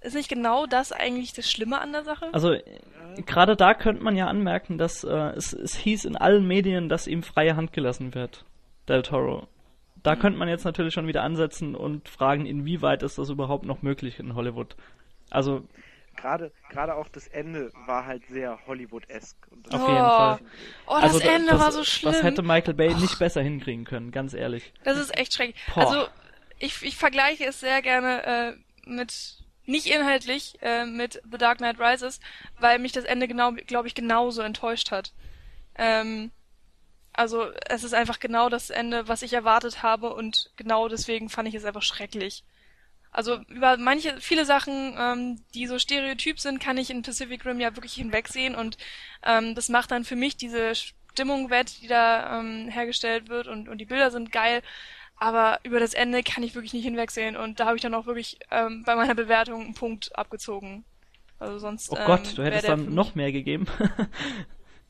[0.00, 2.28] ist nicht genau das eigentlich das Schlimme an der Sache?
[2.32, 2.62] Also, äh,
[3.26, 7.06] gerade da könnte man ja anmerken, dass äh, es, es hieß in allen Medien, dass
[7.06, 8.44] ihm freie Hand gelassen wird.
[8.88, 9.48] Del Toro.
[10.02, 13.80] Da könnte man jetzt natürlich schon wieder ansetzen und fragen, inwieweit ist das überhaupt noch
[13.80, 14.76] möglich in Hollywood.
[15.30, 15.62] Also,
[16.16, 19.36] Gerade, gerade auch das Ende war halt sehr das
[19.74, 19.88] auf Oh.
[19.88, 20.38] jeden Fall.
[20.86, 22.12] oh, das also, Ende das, war so schlimm.
[22.12, 24.72] Das hätte Michael Bay nicht besser hinkriegen können, ganz ehrlich.
[24.84, 25.60] Das ist echt schrecklich.
[25.74, 25.86] Boah.
[25.86, 26.06] Also
[26.58, 31.78] ich, ich vergleiche es sehr gerne äh, mit nicht inhaltlich äh, mit The Dark Knight
[31.78, 32.20] Rises,
[32.58, 35.12] weil mich das Ende genau, glaube ich, genauso enttäuscht hat.
[35.76, 36.30] Ähm,
[37.12, 41.48] also es ist einfach genau das Ende, was ich erwartet habe und genau deswegen fand
[41.48, 42.44] ich es einfach schrecklich.
[43.12, 47.60] Also über manche, viele Sachen, ähm, die so stereotyp sind, kann ich in Pacific Rim
[47.60, 48.76] ja wirklich hinwegsehen und
[49.22, 53.68] ähm, das macht dann für mich diese Stimmung wett, die da ähm, hergestellt wird und,
[53.68, 54.62] und die Bilder sind geil.
[55.16, 58.06] Aber über das Ende kann ich wirklich nicht hinwegsehen und da habe ich dann auch
[58.06, 60.84] wirklich ähm, bei meiner Bewertung einen Punkt abgezogen.
[61.38, 61.90] Also sonst.
[61.90, 63.66] Oh ähm, Gott, du wär hättest dann noch mehr gegeben.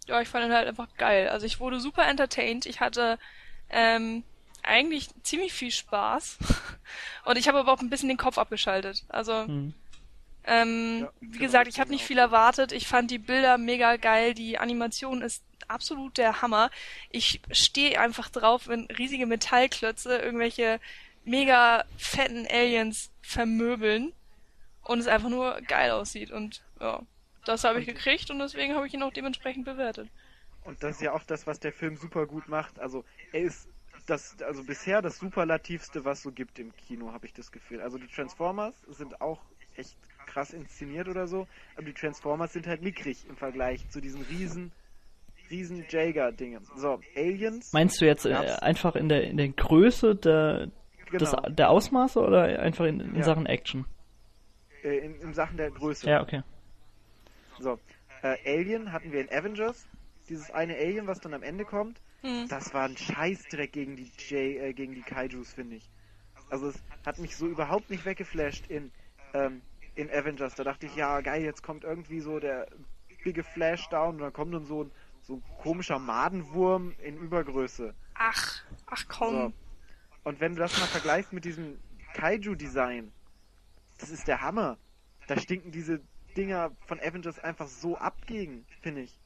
[0.06, 1.28] Ja, ich fand ihn halt einfach geil.
[1.30, 2.66] Also ich wurde super entertained.
[2.66, 3.18] Ich hatte
[3.70, 4.22] ähm,
[4.62, 6.38] eigentlich ziemlich viel Spaß.
[7.24, 9.04] Und ich habe aber auch ein bisschen den Kopf abgeschaltet.
[9.08, 9.72] Also, Hm.
[10.44, 12.72] ähm, Ja, wie genau, gesagt, ich habe nicht viel erwartet.
[12.72, 14.34] Ich fand die Bilder mega geil.
[14.34, 16.70] Die Animation ist absolut der Hammer.
[17.10, 20.80] Ich stehe einfach drauf, wenn riesige Metallklötze irgendwelche
[21.24, 24.12] mega fetten Aliens vermöbeln
[24.82, 26.30] und es einfach nur geil aussieht.
[26.30, 27.02] Und ja,
[27.44, 30.08] das habe ich gekriegt und deswegen habe ich ihn auch dementsprechend bewertet.
[30.64, 32.78] Und das ist ja auch das, was der Film super gut macht.
[32.78, 33.68] Also er ist
[34.06, 37.80] das, also bisher das superlativste, was so gibt im Kino, habe ich das Gefühl.
[37.80, 39.40] Also die Transformers sind auch
[39.76, 39.96] echt
[40.26, 41.46] krass inszeniert oder so,
[41.76, 44.72] aber die Transformers sind halt mickrig im Vergleich zu diesen riesen,
[45.50, 46.66] riesen Jaeger-Dingen.
[46.76, 47.72] So, Aliens.
[47.72, 50.68] Meinst du jetzt äh, einfach in der, in der Größe der,
[51.12, 53.22] des, genau, der Ausmaße oder einfach in, in Ja.
[53.22, 53.84] Sachen Action?
[54.84, 56.08] äh, in, in Sachen der Größe.
[56.08, 56.42] Ja, okay.
[57.58, 57.78] So,
[58.22, 59.86] äh, Alien hatten wir in Avengers.
[60.28, 62.00] Dieses eine Alien, was dann am Ende kommt.
[62.22, 62.46] Hm.
[62.48, 65.88] Das war ein Scheißdreck gegen die J, äh, gegen die Kaijus, finde ich.
[66.50, 68.90] Also es hat mich so überhaupt nicht weggeflasht in,
[69.34, 69.60] ähm,
[69.94, 70.54] in Avengers.
[70.54, 72.66] Da dachte ich, ja geil, jetzt kommt irgendwie so der
[73.24, 74.90] bigge Flashdown und dann kommt dann so ein,
[75.26, 77.94] so ein komischer Madenwurm in Übergröße.
[78.14, 79.04] Ach, ach So.
[79.08, 79.52] komm.
[80.22, 81.78] Und wenn du das mal vergleichst mit diesem
[82.14, 83.12] Kaiju-Design,
[83.98, 84.78] das ist der Hammer.
[85.26, 86.00] Da stinken diese
[86.36, 89.18] Dinger von Avengers einfach so ab gegen, finde ich.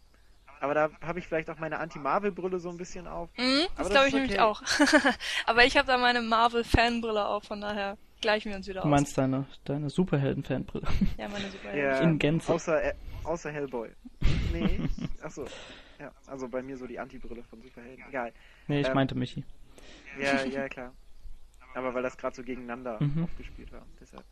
[0.60, 3.28] Aber da habe ich vielleicht auch meine Anti-Marvel-Brille so ein bisschen auf.
[3.36, 4.40] Mhm, Aber das glaube ich nämlich okay.
[4.40, 4.62] auch.
[5.46, 8.90] Aber ich habe da meine Marvel-Fanbrille auf, von daher gleichen wir uns wieder Du aus.
[8.90, 10.86] meinst deine, deine Superhelden-Fanbrille.
[11.16, 11.76] Ja, meine super.
[11.76, 12.52] Ja, In Gänze.
[12.52, 13.90] Außer, äh, außer Hellboy.
[14.52, 14.80] Nee,
[15.22, 15.46] achso.
[15.98, 18.04] Ja, also bei mir so die Anti-Brille von Superhelden.
[18.08, 18.32] Egal.
[18.68, 19.44] nee, ich Ähm, meinte Michi.
[20.20, 20.92] Ja, ja, klar.
[21.74, 23.24] Aber weil das gerade so gegeneinander Mhm.
[23.24, 23.86] aufgespielt war.
[24.00, 24.24] Deshalb.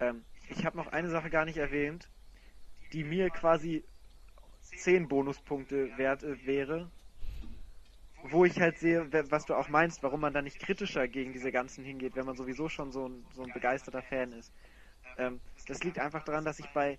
[0.00, 2.08] Ähm, ich habe noch eine Sache gar nicht erwähnt,
[2.92, 3.84] die mir quasi
[4.60, 6.90] 10 Bonuspunkte wert äh, wäre.
[8.22, 11.52] Wo ich halt sehe, was du auch meinst, warum man da nicht kritischer gegen diese
[11.52, 14.50] ganzen hingeht, wenn man sowieso schon so ein, so ein begeisterter Fan ist.
[15.18, 16.98] Ähm, das liegt einfach daran, dass ich bei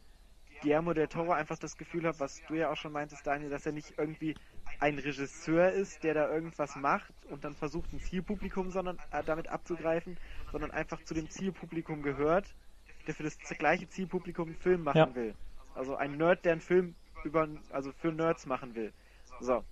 [0.65, 3.67] Guillermo del Toro einfach das Gefühl habe, was du ja auch schon meintest, Daniel, dass
[3.67, 4.33] er nicht irgendwie
[4.79, 9.47] ein Regisseur ist, der da irgendwas macht und dann versucht, ein Zielpublikum sondern, äh, damit
[9.47, 10.17] abzugreifen,
[10.51, 12.55] sondern einfach zu dem Zielpublikum gehört,
[13.05, 15.13] der für das gleiche Zielpublikum einen Film machen Ja.
[15.15, 15.35] will.
[15.75, 18.91] Also ein Nerd, der einen Film über, also für Nerds machen will.
[19.39, 19.63] So.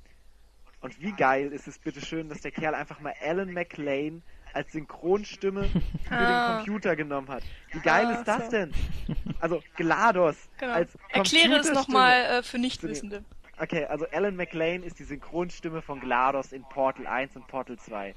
[0.81, 4.21] Und wie geil ist es bitteschön, dass der Kerl einfach mal Alan McLean
[4.53, 5.67] als Synchronstimme
[6.07, 6.47] für Ah.
[6.49, 7.43] den Computer genommen hat.
[7.71, 8.51] Wie geil Ah, ist das so.
[8.51, 8.73] denn?
[9.39, 10.73] Also GLaDOS Genau.
[10.73, 13.23] als Erkläre es nochmal äh, für Nichtwissende.
[13.59, 18.13] Okay, also Alan McLean ist die Synchronstimme von GLaDOS in Portal 1 und Portal 2.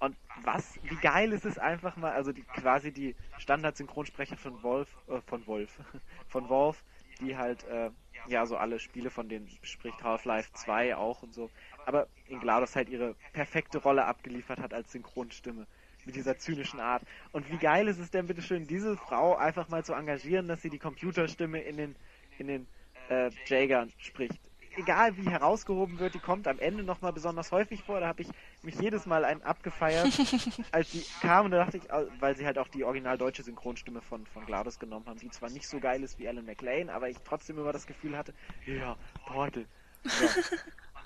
[0.00, 4.88] Und was, wie geil ist es einfach mal, also die, quasi die Standard-Synchronsprecher von Wolf,
[5.08, 5.70] äh, von Wolf,
[6.28, 6.82] von Wolf,
[7.20, 7.90] die halt, äh,
[8.26, 11.50] ja, so alle Spiele von denen spricht, Half-Life 2 auch und so.
[11.86, 15.66] Aber in GLaDOS halt ihre perfekte Rolle abgeliefert hat als Synchronstimme.
[16.04, 17.04] Mit dieser zynischen Art.
[17.30, 20.68] Und wie geil ist es denn bitteschön, diese Frau einfach mal zu engagieren, dass sie
[20.68, 21.96] die Computerstimme in den,
[22.38, 22.66] in den
[23.08, 24.40] äh, Jagern spricht.
[24.76, 28.00] Egal wie herausgehoben wird, die kommt am Ende nochmal besonders häufig vor.
[28.00, 28.28] Da habe ich
[28.62, 30.06] mich jedes Mal einen abgefeiert,
[30.72, 31.46] als sie kam.
[31.46, 31.84] Und da dachte ich,
[32.20, 35.50] weil sie halt auch die original deutsche Synchronstimme von, von GLaDOS genommen haben, die zwar
[35.50, 38.32] nicht so geil ist wie Alan McLean, aber ich trotzdem immer das Gefühl hatte,
[38.66, 38.96] ja,
[39.26, 39.66] Portal.
[40.04, 40.26] So.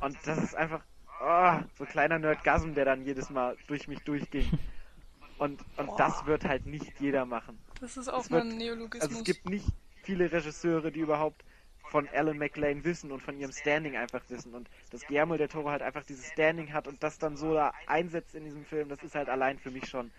[0.01, 0.83] Und das ist einfach
[1.23, 4.51] oh, so ein kleiner Nerdgasm, der dann jedes Mal durch mich durchging.
[5.39, 7.59] Und, und das wird halt nicht jeder machen.
[7.81, 9.09] Das ist auch Es mal wird- ein Neologismus.
[9.09, 9.67] Also es gibt nicht
[10.03, 11.45] viele Regisseure, die überhaupt
[11.91, 14.55] von Alan McLean wissen und von ihrem Standing einfach wissen.
[14.55, 17.73] Und dass Guillermo del Toro halt einfach dieses Standing hat und das dann so da
[17.87, 20.11] einsetzt in diesem Film, das ist halt allein für mich schon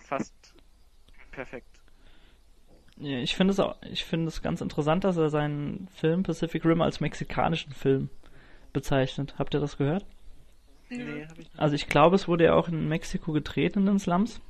[0.00, 0.34] fast
[1.30, 1.68] perfekt.
[2.98, 6.64] Ja, ich finde es auch, ich finde es ganz interessant, dass er seinen Film Pacific
[6.64, 8.08] Rim als mexikanischen Film
[8.72, 9.34] bezeichnet.
[9.38, 10.06] Habt ihr das gehört?
[10.88, 11.58] Nee, hab ich nicht.
[11.58, 14.40] Also ich glaube, es wurde ja auch in Mexiko gedreht in den Slums.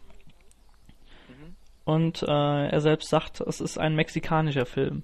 [1.29, 1.57] Mhm.
[1.85, 5.03] Und äh, er selbst sagt, es ist ein mexikanischer Film.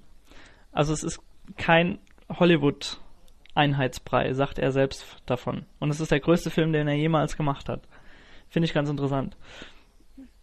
[0.70, 1.20] Also es ist
[1.56, 1.98] kein
[2.28, 5.66] Hollywood-Einheitsbrei, sagt er selbst davon.
[5.78, 7.82] Und es ist der größte Film, den er jemals gemacht hat.
[8.48, 9.36] Finde ich ganz interessant.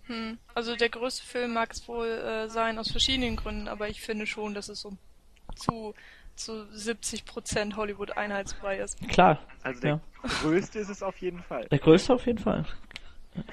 [0.03, 0.37] Hm.
[0.55, 4.25] Also der größte Film mag es wohl äh, sein aus verschiedenen Gründen, aber ich finde
[4.25, 4.97] schon, dass es so
[5.55, 5.93] zu
[6.39, 8.97] zu 70 Prozent Hollywood-Einheitsbrei ist.
[9.09, 10.29] Klar, Also der ja.
[10.41, 11.67] größte ist es auf jeden Fall.
[11.69, 12.65] Der größte auf jeden Fall.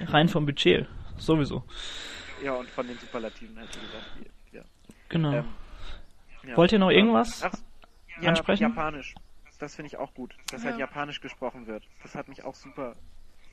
[0.00, 0.86] Rein vom Budget,
[1.18, 1.64] sowieso.
[2.42, 4.07] Ja, und von den Superlativen halt, wie gesagt.
[4.52, 4.62] Ja.
[5.09, 5.32] Genau.
[5.32, 5.44] Ähm,
[6.47, 6.57] ja.
[6.57, 7.53] Wollt ihr noch irgendwas Ach,
[8.20, 8.62] ja, ansprechen?
[8.62, 9.14] Japanisch.
[9.59, 10.80] Das finde ich auch gut, dass halt Ja.
[10.80, 11.84] Japanisch gesprochen wird.
[12.03, 12.94] Das hat mich auch super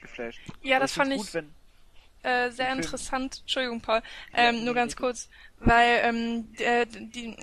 [0.01, 0.41] geflasht.
[0.61, 1.17] Ja, Aber das fand ich.
[1.17, 1.53] Gut, wenn,
[2.23, 2.77] äh, sehr Film.
[2.79, 3.39] interessant.
[3.41, 4.01] Entschuldigung, Paul.
[4.33, 5.29] Ähm, nur ganz kurz,
[5.59, 7.35] weil ähm, äh, die,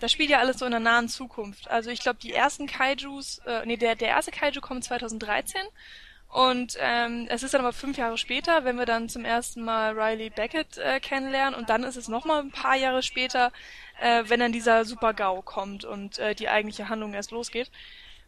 [0.00, 1.70] das spielt ja alles so in der nahen Zukunft.
[1.70, 5.60] Also ich glaube, die ersten Kaijus, äh, nee, der, der erste Kaiju kommt 2013
[6.28, 9.98] und ähm, es ist dann aber fünf Jahre später, wenn wir dann zum ersten Mal
[9.98, 13.52] Riley Beckett äh, kennenlernen und dann ist es nochmal ein paar Jahre später,
[14.00, 17.70] äh, wenn dann dieser Super-GAU kommt und äh, die eigentliche Handlung erst losgeht.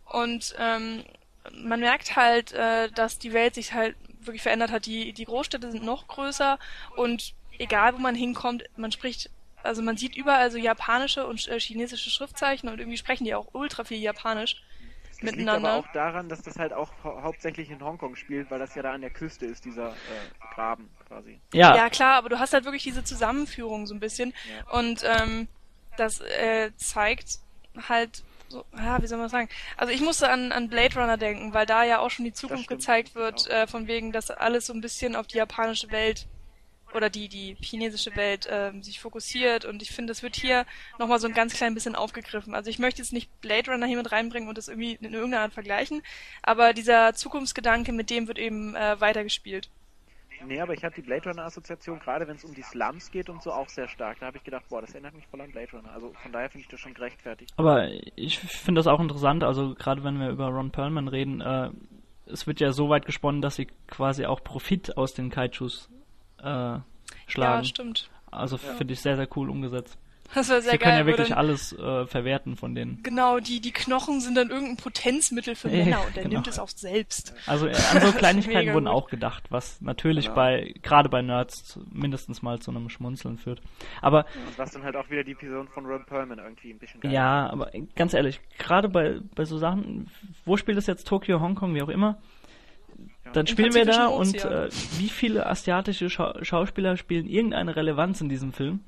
[0.05, 1.05] Und ähm,
[1.53, 4.87] man merkt halt, äh, dass die Welt sich halt wirklich verändert hat.
[4.87, 6.59] Die, die Großstädte sind noch größer
[6.97, 9.31] und egal wo man hinkommt, man spricht,
[9.62, 13.49] also man sieht überall so japanische und äh, chinesische Schriftzeichen und irgendwie sprechen die auch
[13.53, 14.62] ultra viel Japanisch
[15.09, 15.71] Das liegt miteinander.
[15.71, 18.83] aber auch daran, dass das halt auch hau hauptsächlich in Hongkong spielt, weil das ja
[18.83, 21.41] da an der Küste ist, dieser äh, Graben quasi.
[21.53, 24.33] Ja, Ja, klar, aber du hast halt wirklich diese Zusammenführung so ein bisschen.
[24.49, 24.79] Ja.
[24.79, 25.49] Und ähm,
[25.99, 27.39] das äh, zeigt
[27.89, 29.49] halt, so, ja, wie soll man sagen?
[29.77, 32.69] Also ich musste an, an Blade Runner denken, weil da ja auch schon die Zukunft
[32.69, 33.17] gezeigt auch.
[33.17, 36.27] wird, äh, von wegen, dass alles so ein bisschen auf die japanische Welt
[36.95, 40.65] oder die, die chinesische Welt ähm, sich fokussiert und ich finde, das wird hier
[40.99, 42.55] nochmal so ein ganz klein bisschen aufgegriffen.
[42.55, 45.43] Also ich möchte jetzt nicht Blade Runner hier mit reinbringen und das irgendwie in irgendeiner
[45.43, 46.03] Art vergleichen,
[46.43, 49.69] aber dieser Zukunftsgedanke, mit dem wird eben äh, weitergespielt.
[50.47, 53.28] Nee, aber ich hatte die Blade Runner Assoziation, gerade wenn es um die Slums geht
[53.28, 54.18] und so, auch sehr stark.
[54.20, 55.91] Da habe ich gedacht, boah, das erinnert mich voll an Blade Runner.
[55.93, 57.53] Also von daher finde ich das schon gerechtfertigt.
[57.57, 61.70] aber ich finde das auch interessant, also gerade wenn wir über Ron Perlman reden, äh,
[62.26, 65.89] es wird ja so weit gesponnen, dass sie quasi auch Profit aus den Kaijus
[66.41, 66.84] äh, Ja,
[67.26, 67.64] schlagen.
[67.64, 68.11] stimmt.
[68.30, 68.74] also Ja.
[68.74, 69.99] finde ich sehr, sehr cool umgesetzt.
[70.35, 70.89] Das wäre sehr sie geil.
[70.93, 73.03] können ja wirklich dann, alles äh, verwerten von denen.
[73.03, 76.35] Genau, die, die Knochen sind dann irgendein Potenzmittel für Ja, Männer und er genau.
[76.35, 77.35] nimmt es auch selbst.
[77.47, 78.95] Also äh, an so Kleinigkeiten wurden gut.
[78.95, 80.37] auch gedacht, was natürlich Genau.
[80.37, 83.62] bei, gerade bei Nerds mindestens mal zu einem Schmunzeln führt.
[84.03, 87.01] Aber Und was dann halt auch wieder die Person von Ron Perlman irgendwie ein bisschen
[87.01, 90.11] geil ja, aber ganz ehrlich, gerade bei, bei so Sachen,
[90.45, 92.18] wo spielt es jetzt Tokio, Hongkong, wie auch immer,
[93.24, 93.33] Ja.
[93.33, 94.68] dann Im spielen wir da und äh,
[94.99, 98.81] wie viele asiatische Schau Schauspieler spielen irgendeine Relevanz in diesem Film?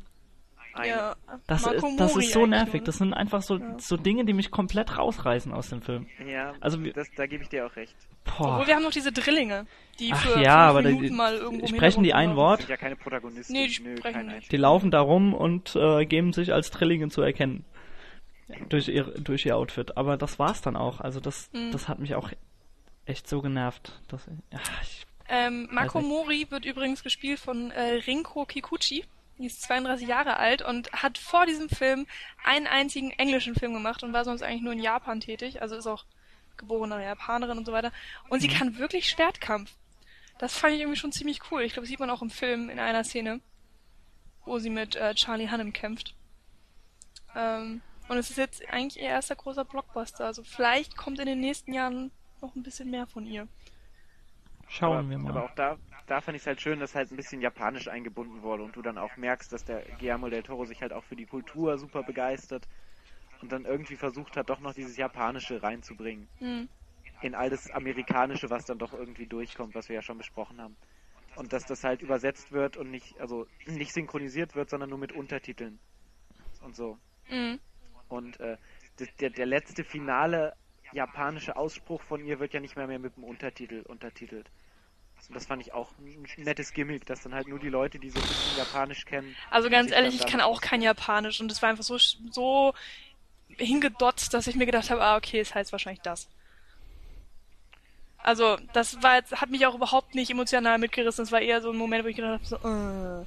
[0.75, 0.89] Ein.
[0.89, 1.17] Ja,
[1.47, 2.81] Das, Marco ist, das Mori ist so nervig.
[2.81, 2.87] ne?
[2.87, 3.79] Das sind einfach so, Ja.
[3.79, 6.07] so Dinge, die mich komplett rausreißen aus dem Film.
[6.27, 7.95] Ja, Also das, da gebe ich dir auch recht.
[8.25, 8.53] Boah.
[8.55, 9.67] Obwohl wir haben noch diese Drillinge,
[9.99, 12.37] die Ach für ja, aber die- Minuten mal irgendwo sprechen die ein.
[12.37, 12.61] Wort?
[12.61, 13.53] Sind ja keine Protagonisten.
[13.53, 14.53] Nee, die Nö, sprechen kein nicht.
[14.53, 17.65] Die laufen da rum und äh, geben sich als Trillinge zu erkennen.
[18.69, 19.97] Durch ihr, durch ihr Outfit.
[19.97, 21.01] Aber das war's dann auch.
[21.01, 21.71] Also das, Mhm.
[21.73, 22.31] das hat mich auch
[23.07, 24.01] echt so genervt.
[24.09, 26.01] Dass, ja, ich, Ähm, Marco.
[26.01, 29.05] Mori wird übrigens gespielt von äh, Rinko Kikuchi.
[29.41, 32.07] Die ist 32 Jahre alt und hat vor diesem Film
[32.45, 35.63] einen einzigen englischen Film gemacht und war sonst eigentlich nur in Japan tätig.
[35.63, 36.05] Also ist auch
[36.59, 37.91] geborene Japanerin und so weiter.
[38.29, 38.53] Und sie Mhm.
[38.53, 39.73] kann wirklich Schwertkampf.
[40.39, 41.63] Das fand ich irgendwie schon ziemlich cool.
[41.63, 43.41] Ich glaube, das sieht man auch im Film in einer Szene,
[44.45, 46.15] wo sie mit äh, Charlie Hunnam kämpft.
[47.35, 50.27] Ähm, und es ist jetzt eigentlich ihr erster großer Blockbuster.
[50.27, 52.11] Also vielleicht kommt in den nächsten Jahren
[52.43, 53.49] noch ein bisschen mehr von ihr.
[54.69, 55.31] schauen aber, wir mal.
[55.31, 55.79] Aber auch da,
[56.11, 58.83] da fand ich es halt schön, dass halt ein bisschen japanisch eingebunden wurde und du
[58.83, 62.03] dann auch merkst, dass der Guillermo del Toro sich halt auch für die Kultur super
[62.03, 62.67] begeistert
[63.41, 66.29] und dann irgendwie versucht hat, doch noch dieses Japanische reinzubringen.
[66.39, 66.69] Hm.
[67.23, 70.77] In all das Amerikanische, was dann doch irgendwie durchkommt, was wir ja schon besprochen haben.
[71.37, 75.13] Und dass das halt übersetzt wird und nicht, also nicht synchronisiert wird, sondern nur mit
[75.13, 75.79] Untertiteln.
[76.61, 76.99] Und so.
[77.31, 77.61] Mhm.
[78.09, 78.57] Und äh,
[79.21, 80.57] der, der letzte finale
[80.93, 84.51] japanische Ausspruch von ihr wird ja nicht mehr, mehr mit dem Untertitel untertitelt.
[85.29, 88.11] Und das fand ich auch ein nettes Gimmick, dass dann halt nur die Leute, die
[88.11, 89.35] so ein bisschen Japanisch kennen.
[89.51, 92.75] Also ganz ehrlich, ich kann auch kein Japanisch und es war einfach so, so
[93.49, 96.29] hingedotzt, dass ich mir gedacht habe, ah, okay, es heißt wahrscheinlich das.
[98.23, 101.25] Also, das war jetzt, hat mich auch überhaupt nicht emotional mitgerissen.
[101.25, 103.25] Es war eher so ein Moment, wo ich gedacht habe, so, äh,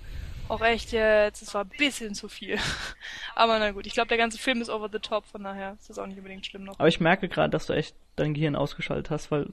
[0.49, 2.57] auch echt jetzt, es war ein bisschen zu viel.
[3.35, 5.89] Aber na gut, ich glaube, der ganze Film ist over the top, von daher ist
[5.89, 6.77] das auch nicht unbedingt schlimm noch.
[6.79, 9.47] Aber ich merke gerade, dass du echt dein Gehirn ausgeschaltet hast, weil,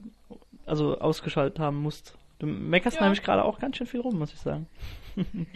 [0.65, 2.13] also ausgeschaltet haben musst.
[2.41, 3.03] Du meckerst Ja.
[3.03, 4.65] nämlich gerade auch ganz schön viel rum, muss ich sagen.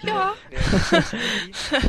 [0.03, 0.33] Ja,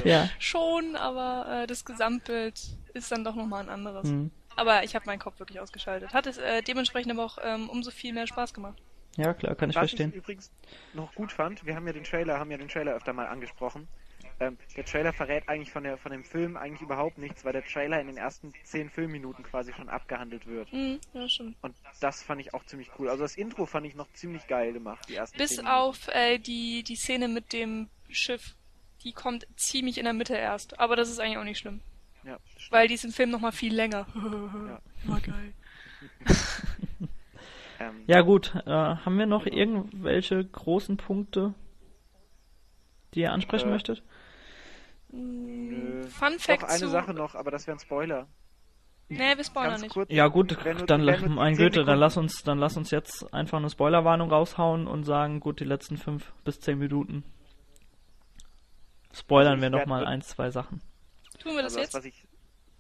[0.05, 0.31] Ja.
[0.39, 2.59] schon, aber äh, das Gesamtbild
[2.95, 4.09] ist dann doch nochmal ein anderes.
[4.09, 4.31] Hm.
[4.57, 6.15] Aber ich habe meinen Kopf wirklich ausgeschaltet.
[6.15, 8.79] Hat es äh, dementsprechend aber auch ähm, umso viel mehr Spaß gemacht.
[9.19, 10.11] Ja, klar, kann ich was verstehen.
[10.11, 10.51] ich übrigens
[10.95, 13.87] noch gut fand, wir haben ja den Trailer, haben ja den Trailer öfter mal angesprochen.
[14.39, 17.65] Ähm, der Trailer verrät eigentlich von der von dem Film eigentlich überhaupt nichts, weil der
[17.65, 20.71] Trailer in den ersten zehn Filmminuten quasi schon abgehandelt wird.
[20.73, 21.57] Mhm, ja, stimmt.
[21.63, 23.09] Und das fand ich auch ziemlich cool.
[23.09, 26.83] Also das Intro fand ich noch ziemlich geil gemacht, die ersten Bis auf äh, die,
[26.83, 28.55] die Szene mit dem Schiff.
[29.05, 30.79] Die kommt ziemlich in der Mitte erst.
[30.81, 31.81] Aber das ist eigentlich auch nicht schlimm.
[32.25, 32.39] Ja.
[32.71, 34.07] Weil die ist im Film nochmal viel länger.
[34.15, 34.81] Ja.
[35.11, 35.55] War geil.
[37.79, 41.53] Ähm, Ja gut, äh, haben wir noch irgendwelche großen Punkte,
[43.15, 44.03] die ihr ansprechen Äh, möchtet?
[45.17, 46.03] Nö.
[46.09, 46.89] Fun Fact Doch eine zu...
[46.89, 48.29] Sache noch, aber das wäre ein Spoiler.
[49.09, 49.93] Nee, wir spoilern Ganz nicht.
[49.93, 50.11] kurz.
[50.11, 53.59] Ja gut, Wenn dann wenn mein Goethe, dann lass uns, dann lass uns jetzt einfach
[53.59, 57.23] eine Spoilerwarnung raushauen und sagen, gut, die letzten fünf bis zehn Minuten
[59.13, 60.83] spoilern Also wir noch mal ein, zwei Sachen.
[61.39, 62.07] Tun wir das Also jetzt?
[62.07, 62.27] ich,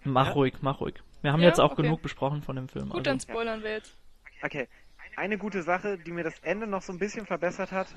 [0.04, 0.32] Mach Ja?
[0.32, 0.96] ruhig, mach ruhig.
[1.22, 1.48] Wir haben Ja?
[1.48, 1.82] jetzt auch Okay.
[1.82, 2.86] genug besprochen von dem Film.
[2.88, 3.10] Gut, also.
[3.10, 3.96] dann spoilern wir jetzt.
[4.42, 4.68] okay.
[5.16, 7.88] Eine gute Sache, die mir das Ende noch so ein bisschen verbessert hat,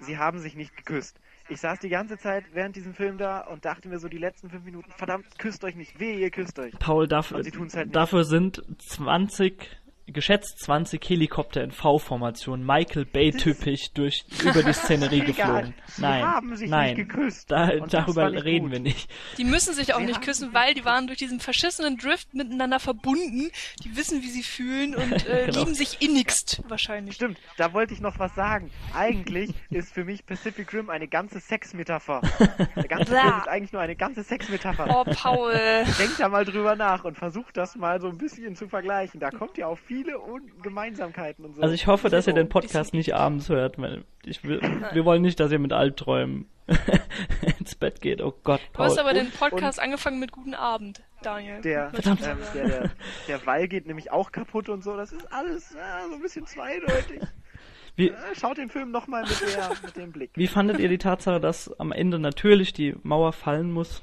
[0.00, 1.20] sie haben sich nicht geküsst.
[1.52, 4.48] Ich saß die ganze Zeit während diesem Film da und dachte mir so die letzten
[4.48, 6.72] fünf Minuten, verdammt, küsst euch nicht, weh, ihr küsst euch.
[6.78, 14.62] Paul, dafür, halt dafür sind 20, geschätzt 20 Helikopter in V-Formation, Michael Bay-typisch durch, über
[14.62, 15.74] die Szenerie geflogen.
[15.86, 17.50] Sie Nein, haben sich nein, nicht geküsst.
[17.50, 18.72] Da, darüber reden gut.
[18.72, 19.10] wir nicht.
[19.38, 22.80] Die müssen sich auch Sie nicht küssen, weil die waren durch diesen verschissenen Drift miteinander
[22.80, 23.50] verbunden.
[23.84, 25.60] Die wissen, wie sie fühlen und äh, Genau.
[25.60, 27.14] lieben sich innigst wahrscheinlich.
[27.16, 28.70] Stimmt, da wollte ich noch was sagen.
[28.94, 32.20] Eigentlich ist für mich Pacific Rim eine ganze Sexmetapher.
[32.76, 33.12] Der ganze.
[33.12, 34.86] Film ist eigentlich nur eine ganze Sexmetapher.
[34.88, 35.52] Oh, Paul.
[35.98, 39.20] Denkt da mal drüber nach und versucht das mal so ein bisschen zu vergleichen.
[39.20, 41.62] Da kommt ja auch viele Un Gemeinsamkeiten und so.
[41.62, 44.60] Also ich hoffe, dass ihr den Podcast nicht abends hört, weil ich will,
[44.92, 46.46] wir wollen nicht, dass ihr mit Albträumen
[47.58, 48.22] ins Bett geht.
[48.22, 49.00] Oh Gott, Du hast Paul.
[49.00, 51.60] aber den Und- Podcast angefangen mit Guten Abend, Daniel.
[51.60, 52.16] Der, ich ähm,
[52.54, 52.90] der, der,
[53.28, 54.96] der Wall geht nämlich auch kaputt und so.
[54.96, 57.20] Das ist alles ja, so ein bisschen zweideutig.
[57.96, 60.30] Wie, Äh, Schaut den Film nochmal mit, der- mit dem Blick.
[60.34, 64.02] wie fandet ihr die Tatsache, dass am Ende natürlich die Mauer fallen muss?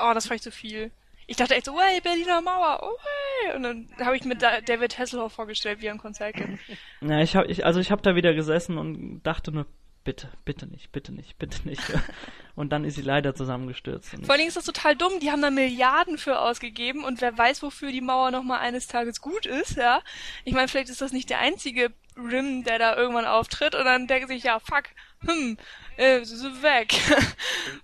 [0.00, 0.92] Oh, das fand ich zu viel.
[1.30, 2.96] Ich dachte echt so, hey, Berliner Mauer, oh
[3.44, 3.54] hey.
[3.54, 6.58] Und dann habe ich mir da David Hasselhoff vorgestellt, wie er ein Konzert gibt.
[7.02, 9.66] Ja, ich hab, ich, also ich habe da wieder gesessen und dachte nur,
[10.02, 11.82] bitte, bitte nicht, bitte nicht, bitte nicht.
[12.56, 14.10] Und dann ist sie leider zusammengestürzt.
[14.10, 15.20] Vor allen Dingen ist das total dumm.
[15.20, 19.20] Die haben da Milliarden für ausgegeben und wer weiß, wofür die Mauer nochmal eines Tages
[19.22, 20.02] gut ist, ja.
[20.44, 24.08] Ich meine, vielleicht ist das nicht der einzige Rim, der da irgendwann auftritt und dann
[24.08, 24.84] denken sich, ja, fuck,
[25.26, 25.56] hm,
[25.96, 26.94] äh, sie sind weg.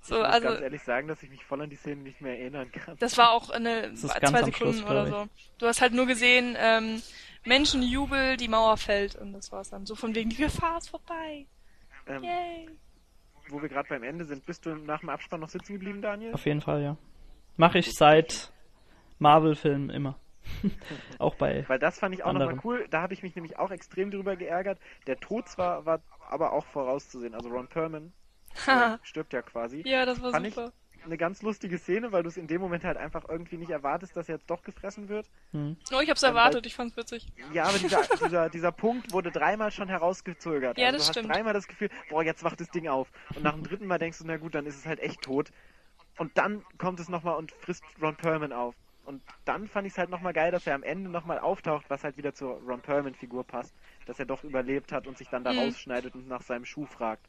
[0.00, 2.20] Ich so, muss also, ganz ehrlich sagen, dass ich mich voll an die Szene nicht
[2.20, 2.96] mehr erinnern kann.
[2.98, 5.28] das war auch eine, zwei Sekunden Schluss, oder so.
[5.58, 7.02] Du hast halt nur gesehen, ähm,
[7.44, 9.84] Menschenjubel, die Mauer fällt und das war's dann.
[9.84, 11.46] So von wegen, die Gefahr ist vorbei.
[12.06, 12.68] Ähm, Yay.
[13.48, 16.34] wo wir gerade beim Ende sind, bist du nach dem Abspann noch sitzen geblieben, Daniel?
[16.34, 16.96] auf jeden Fall, ja.
[17.56, 18.52] Mache ich seit
[19.18, 20.18] Marvel-Filmen immer.
[21.18, 21.64] auch bei.
[21.68, 22.86] Weil das fand ich auch nochmal cool.
[22.90, 24.78] Da habe ich mich nämlich auch extrem drüber geärgert.
[25.06, 26.00] Der Tod zwar war
[26.30, 27.34] aber auch vorauszusehen.
[27.34, 28.12] Also Ron Perlman
[28.66, 29.82] äh, stirbt ja quasi.
[29.86, 30.72] ja, das war Fand ich super.
[31.04, 34.16] eine ganz lustige Szene, weil du es in dem Moment halt einfach irgendwie nicht erwartest,
[34.16, 35.28] dass er jetzt doch gefressen wird.
[35.52, 35.76] Hm.
[35.94, 37.26] Oh, ich hab's Ähm, erwartet, weil- ich fand's witzig.
[37.52, 40.78] Ja, aber dieser, dieser, dieser Punkt wurde dreimal schon herausgezögert.
[40.78, 41.28] Ja, also das du stimmt.
[41.28, 43.08] hast dreimal das Gefühl, boah, jetzt wacht das Ding auf.
[43.34, 45.50] Und nach dem dritten Mal denkst du, na gut, dann ist es halt echt tot.
[46.18, 48.74] Und dann kommt es nochmal und frisst Ron Perlman auf.
[49.04, 52.02] Und dann fand ich es halt nochmal geil, dass er am Ende nochmal auftaucht, was
[52.02, 53.72] halt wieder zur Ron Perlman-Figur passt.
[54.06, 55.58] Dass er doch überlebt hat und sich dann da Mhm.
[55.58, 57.26] rausschneidet und nach seinem Schuh fragt.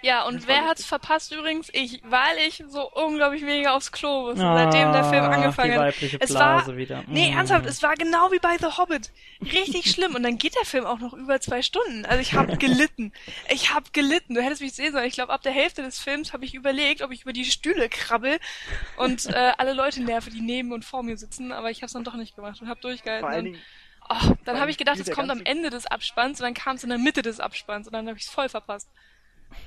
[0.00, 1.68] Ja, und wer hat's verpasst übrigens?
[1.72, 5.94] Ich, weil ich so unglaublich mega aufs Klo musste, seitdem der Film Ah, angefangen hat.
[6.20, 7.04] Es war, wieder.
[7.06, 7.36] nee, Mm.
[7.36, 9.10] ernsthaft, es war genau wie bei The Hobbit.
[9.42, 10.14] Richtig schlimm.
[10.14, 12.06] Und dann geht der Film auch noch über zwei Stunden.
[12.06, 13.12] Also ich habe gelitten.
[13.50, 14.34] Ich habe gelitten.
[14.34, 15.04] Du hättest mich sehen sollen.
[15.06, 17.88] Ich glaube, ab der Hälfte des Films habe ich überlegt, ob ich über die Stühle
[17.90, 18.38] krabbel
[18.96, 21.52] und äh, alle Leute nerve, die neben und vor mir sitzen.
[21.52, 23.20] Aber ich habe es dann doch nicht gemacht und habe durchgehalten.
[23.26, 23.60] Vor allen Dingen,
[24.08, 26.82] oh, dann habe ich gedacht, es kommt am Ende des Abspanns und dann kam es
[26.84, 28.88] in der Mitte des Abspanns und dann habe ich es voll verpasst.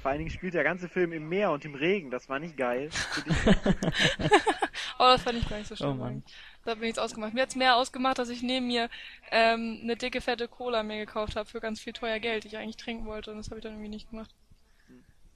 [0.02, 2.10] vor allen Dingen spielt der ganze Film im Meer und im Regen.
[2.12, 2.90] Das war nicht geil.
[5.00, 5.90] Oh, das fand ich gar nicht so schlimm.
[5.90, 6.08] Oh Mann.
[6.08, 6.34] eigentlich.
[6.66, 7.34] Da bin ich jetzt ausgemacht.
[7.34, 8.90] Mir hat's mehr ausgemacht, dass ich neben mir
[9.32, 12.58] ähm, eine dicke, fette Cola mir gekauft habe für ganz viel teuer Geld, die ich
[12.58, 13.32] eigentlich trinken wollte.
[13.32, 14.32] Und das habe ich dann irgendwie nicht gemacht.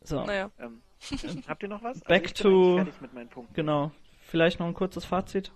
[0.04, 0.49] So, Naja.
[0.60, 0.82] ähm,
[1.47, 1.99] habt ihr noch was?
[2.02, 3.54] Back ich bin to- fertig mit meinen Punkten.
[3.54, 3.91] genau.
[4.28, 5.52] Vielleicht noch ein kurzes Fazit.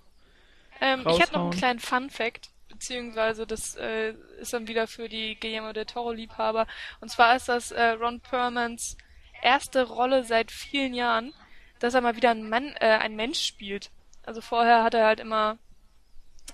[0.82, 5.39] Ähm, ich hätte noch einen kleinen Fun-Fact, beziehungsweise das äh, ist dann wieder für die
[5.39, 6.68] Guillermo del Toro-Liebhaber.
[7.01, 8.97] Und zwar ist das äh, Ron Perlmans
[9.41, 11.34] erste Rolle seit vielen Jahren,
[11.80, 13.91] dass er mal wieder ein Mann, äh, ein Mensch spielt.
[14.24, 15.57] Also vorher hat er halt immer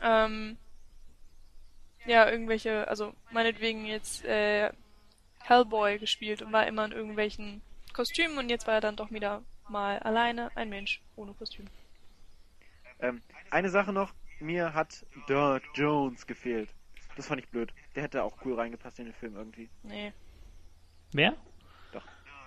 [0.02, 0.58] ähm,
[2.06, 4.72] ja irgendwelche, also meinetwegen jetzt äh,
[5.40, 7.62] Hellboy gespielt und war immer in irgendwelchen
[7.94, 11.68] Kostümen und jetzt war er dann doch wieder mal alleine ein Mensch ohne Kostüm.
[13.00, 16.70] Ähm, eine Sache noch, mir hat Dirk Jones gefehlt.
[17.16, 17.74] Das fand ich blöd.
[17.96, 19.70] Der hätte auch cool reingepasst in den Film irgendwie.
[19.84, 20.14] Nee.
[21.14, 21.36] Wer?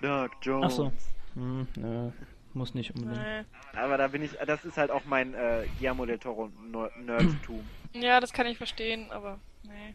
[0.02, 0.66] Dirk Jones.
[0.72, 0.92] Ach so.
[1.34, 2.10] Hm, nö,
[2.52, 3.18] muss nicht unbedingt.
[3.24, 3.44] Nee.
[3.78, 7.66] Aber da bin ich, das ist halt auch mein äh, Guillermo del Toro Ner- Nerdtum.
[7.92, 9.94] Ja, das kann ich verstehen, aber nee.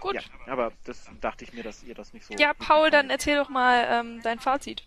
[0.00, 0.14] Gut.
[0.14, 0.20] Ja,
[0.52, 2.34] aber das dachte ich mir, dass ihr das nicht so.
[2.34, 4.84] Ja, Paul, dann erzähl doch mal ähm, dein Fazit.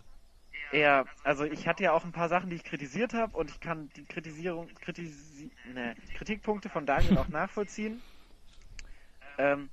[0.72, 3.60] Ja, also ich hatte ja auch ein paar Sachen, die ich kritisiert habe und ich
[3.60, 8.00] kann die Kritisierung, kritisi ne, Kritikpunkte von Daniel auch nachvollziehen.
[9.38, 9.68] Ähm,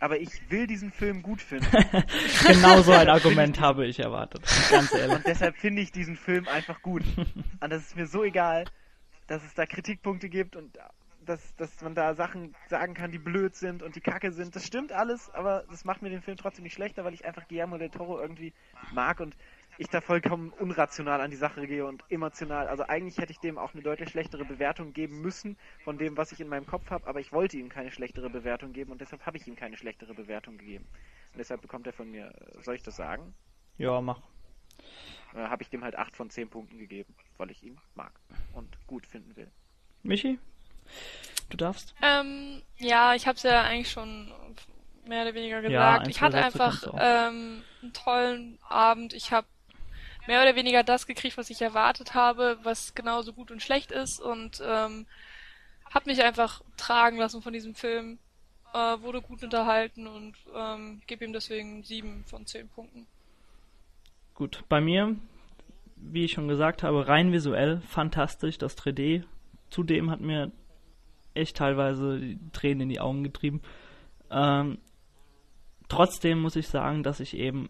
[0.00, 1.68] aber ich will diesen Film gut finden.
[2.46, 4.42] genau so ein Argument habe ich erwartet.
[4.70, 5.16] Ganz ehrlich.
[5.16, 7.04] Und deshalb finde ich diesen Film einfach gut.
[7.16, 8.64] Und das ist mir so egal,
[9.28, 10.76] dass es da Kritikpunkte gibt und
[11.26, 14.54] dass, dass man da Sachen sagen kann, die blöd sind und die kacke sind.
[14.56, 17.48] Das stimmt alles, aber das macht mir den Film trotzdem nicht schlechter, weil ich einfach
[17.48, 18.52] Guillermo del Toro irgendwie
[18.92, 19.36] mag und
[19.78, 22.68] ich da vollkommen unrational an die Sache gehe und emotional.
[22.68, 26.32] Also eigentlich hätte ich dem auch eine deutlich schlechtere Bewertung geben müssen von dem, was
[26.32, 29.24] ich in meinem Kopf habe, aber ich wollte ihm keine schlechtere Bewertung geben und deshalb
[29.24, 30.86] habe ich ihm keine schlechtere Bewertung gegeben.
[31.32, 33.34] Und deshalb bekommt er von mir, soll ich das sagen?
[33.78, 34.20] Ja, mach.
[35.34, 38.12] Äh, habe ich dem halt 8 von 10 Punkten gegeben, weil ich ihn mag
[38.52, 39.50] und gut finden will.
[40.02, 40.38] Michi?
[41.50, 41.94] Du darfst?
[42.02, 44.32] Ähm, ja, ich habe es ja eigentlich schon
[45.06, 46.04] mehr oder weniger Ja, gesagt.
[46.04, 49.12] ein, ich hatte einfach ähm, einen tollen Abend.
[49.12, 49.46] Ich habe
[50.26, 54.20] mehr oder weniger das gekriegt, was ich erwartet habe, was genauso gut und schlecht ist
[54.20, 55.06] und ähm,
[55.92, 58.18] habe mich einfach tragen lassen von diesem Film.
[58.74, 63.06] Äh, wurde gut unterhalten und ähm, gebe ihm deswegen sieben von zehn Punkten.
[64.34, 65.14] Gut, bei mir,
[65.96, 69.24] wie ich schon gesagt habe, rein visuell fantastisch, das 3D.
[69.68, 70.50] Zudem hat mir
[71.34, 73.60] echt teilweise Tränen in die Augen getrieben.
[74.30, 74.78] Ähm,
[75.88, 77.68] trotzdem muss ich sagen, dass ich eben,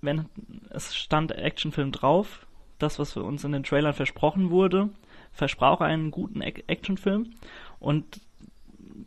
[0.00, 0.28] wenn
[0.70, 2.46] es stand Actionfilm drauf,
[2.78, 4.90] das, was für uns in den Trailern versprochen wurde,
[5.32, 7.32] versprach einen guten Ac Actionfilm
[7.78, 8.20] und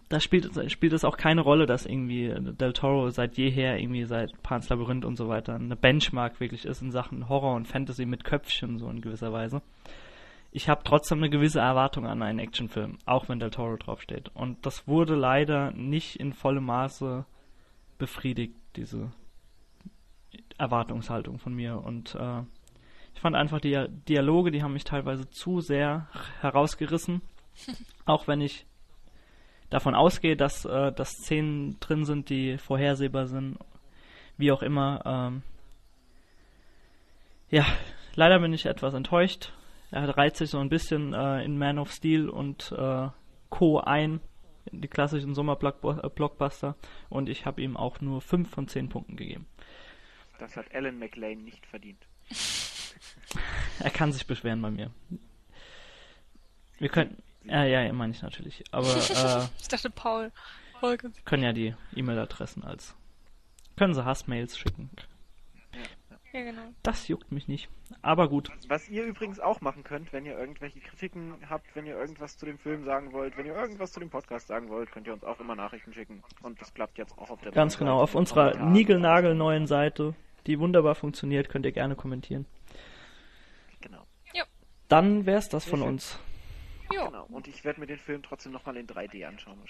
[0.09, 4.41] da spielt, spielt es auch keine Rolle, dass irgendwie Del Toro seit jeher, irgendwie seit
[4.43, 8.23] Pan's Labyrinth und so weiter, eine Benchmark wirklich ist in Sachen Horror und Fantasy mit
[8.23, 9.61] Köpfchen, so in gewisser Weise.
[10.51, 14.29] Ich habe trotzdem eine gewisse Erwartung an einen Actionfilm, auch wenn Del Toro draufsteht.
[14.33, 17.25] Und das wurde leider nicht in vollem Maße
[17.99, 19.11] befriedigt, diese
[20.57, 21.79] Erwartungshaltung von mir.
[21.79, 22.41] Und äh,
[23.13, 26.07] ich fand einfach die Dialoge, die haben mich teilweise zu sehr
[26.41, 27.21] herausgerissen.
[28.05, 28.65] auch wenn ich
[29.69, 33.59] davon ausgehe, dass, äh, dass Szenen drin sind, die vorhersehbar sind.
[34.37, 35.01] Wie auch immer.
[35.05, 35.43] Ähm,
[37.51, 37.65] ja,
[38.15, 39.53] leider bin ich etwas enttäuscht.
[39.91, 43.07] Er reiht sich so ein bisschen äh, in Man of Steel und äh,
[43.49, 43.79] Co.
[43.79, 44.19] ein,
[44.65, 46.75] in die klassischen Sommerblockbuster.
[47.09, 49.47] Und ich habe ihm auch nur 5 von 10 Punkten gegeben.
[50.37, 52.05] Das hat Alan McLean nicht verdient.
[53.79, 54.91] Er kann sich beschweren bei mir.
[56.79, 57.21] Wir können.
[57.45, 58.63] Ja, ja, ja, meine ich natürlich.
[58.71, 60.31] Aber äh, Ich dachte Paul.
[60.81, 61.11] Holger.
[61.25, 62.95] können ja die E-Mail-Adressen als.
[63.77, 64.89] Können sie Hassmails schicken.
[66.31, 66.61] Ja, genau.
[66.83, 67.69] Das juckt mich nicht.
[68.01, 68.51] Aber gut.
[68.67, 72.45] Was ihr übrigens auch machen könnt, wenn ihr irgendwelche Kritiken habt, wenn ihr irgendwas zu
[72.45, 75.23] dem Film sagen wollt, wenn ihr irgendwas zu dem Podcast sagen wollt, könnt ihr uns
[75.23, 76.21] auch immer Nachrichten schicken.
[76.43, 77.99] Und das klappt jetzt auch auf der Ganz genau.
[77.99, 80.13] Auf unserer niegelnagelneuen Seite,
[80.45, 82.45] die wunderbar funktioniert, könnt ihr gerne kommentieren.
[83.81, 84.05] Genau.
[84.89, 86.19] Dann wär's das von uns.
[86.91, 87.05] Jo.
[87.05, 87.25] genau.
[87.29, 89.59] Und ich werde mir den Film trotzdem nochmal in 3D anschauen.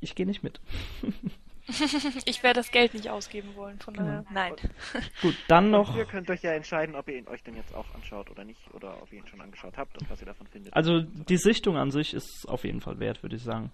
[0.00, 0.60] Ich gehe nicht mit.
[2.24, 4.24] Ich werde das Geld nicht ausgeben wollen, von daher.
[4.30, 4.54] Nein.
[5.22, 5.96] Gut, dann noch.
[5.96, 8.60] Ihr könnt euch ja entscheiden, ob ihr ihn euch denn jetzt auch anschaut oder nicht,
[8.74, 10.74] oder ob ihr ihn schon angeschaut habt und was ihr davon findet.
[10.74, 13.70] Also die Sichtung an sich ist auf jeden Fall wert, würde ich sagen.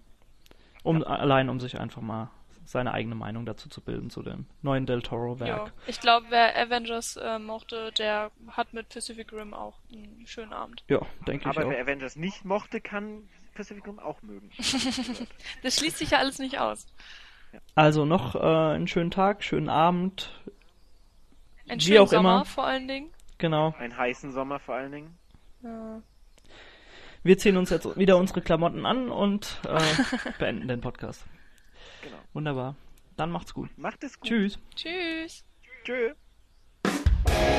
[0.83, 2.31] Um allein um sich einfach mal
[2.67, 5.41] seine eigene Meinung dazu zu bilden zu dem neuen Del Toro Ja.
[5.47, 5.73] Werk.
[5.87, 10.83] Ich glaube, wer Avengers äh, mochte, der hat mit Pacific Rim auch einen schönen Abend.
[10.89, 11.71] Ja, denke ich Aber auch.
[11.71, 14.51] wer Avengers nicht mochte, kann Pacific Rim auch mögen.
[15.63, 16.87] Das schließt sich ja alles nicht aus.
[17.75, 18.39] Also noch äh,
[18.75, 20.41] einen schönen Tag, schönen Abend.
[21.69, 22.45] Einen schönen auch Sommer immer.
[22.45, 23.11] vor allen Dingen.
[23.39, 23.75] Genau.
[23.79, 25.19] Einen heißen Sommer vor allen Dingen.
[25.63, 26.03] Ja.
[27.23, 29.81] Wir ziehen uns jetzt wieder unsere Klamotten an und äh,
[30.39, 31.25] beenden den Podcast.
[32.03, 32.19] Genau.
[32.35, 32.77] Wunderbar.
[33.17, 33.71] Dann macht's gut.
[33.79, 34.29] Macht es gut.
[34.29, 34.59] Tschüss.
[34.75, 35.45] Tschüss.
[35.85, 36.15] Tschüss.
[36.85, 37.55] Tschüss.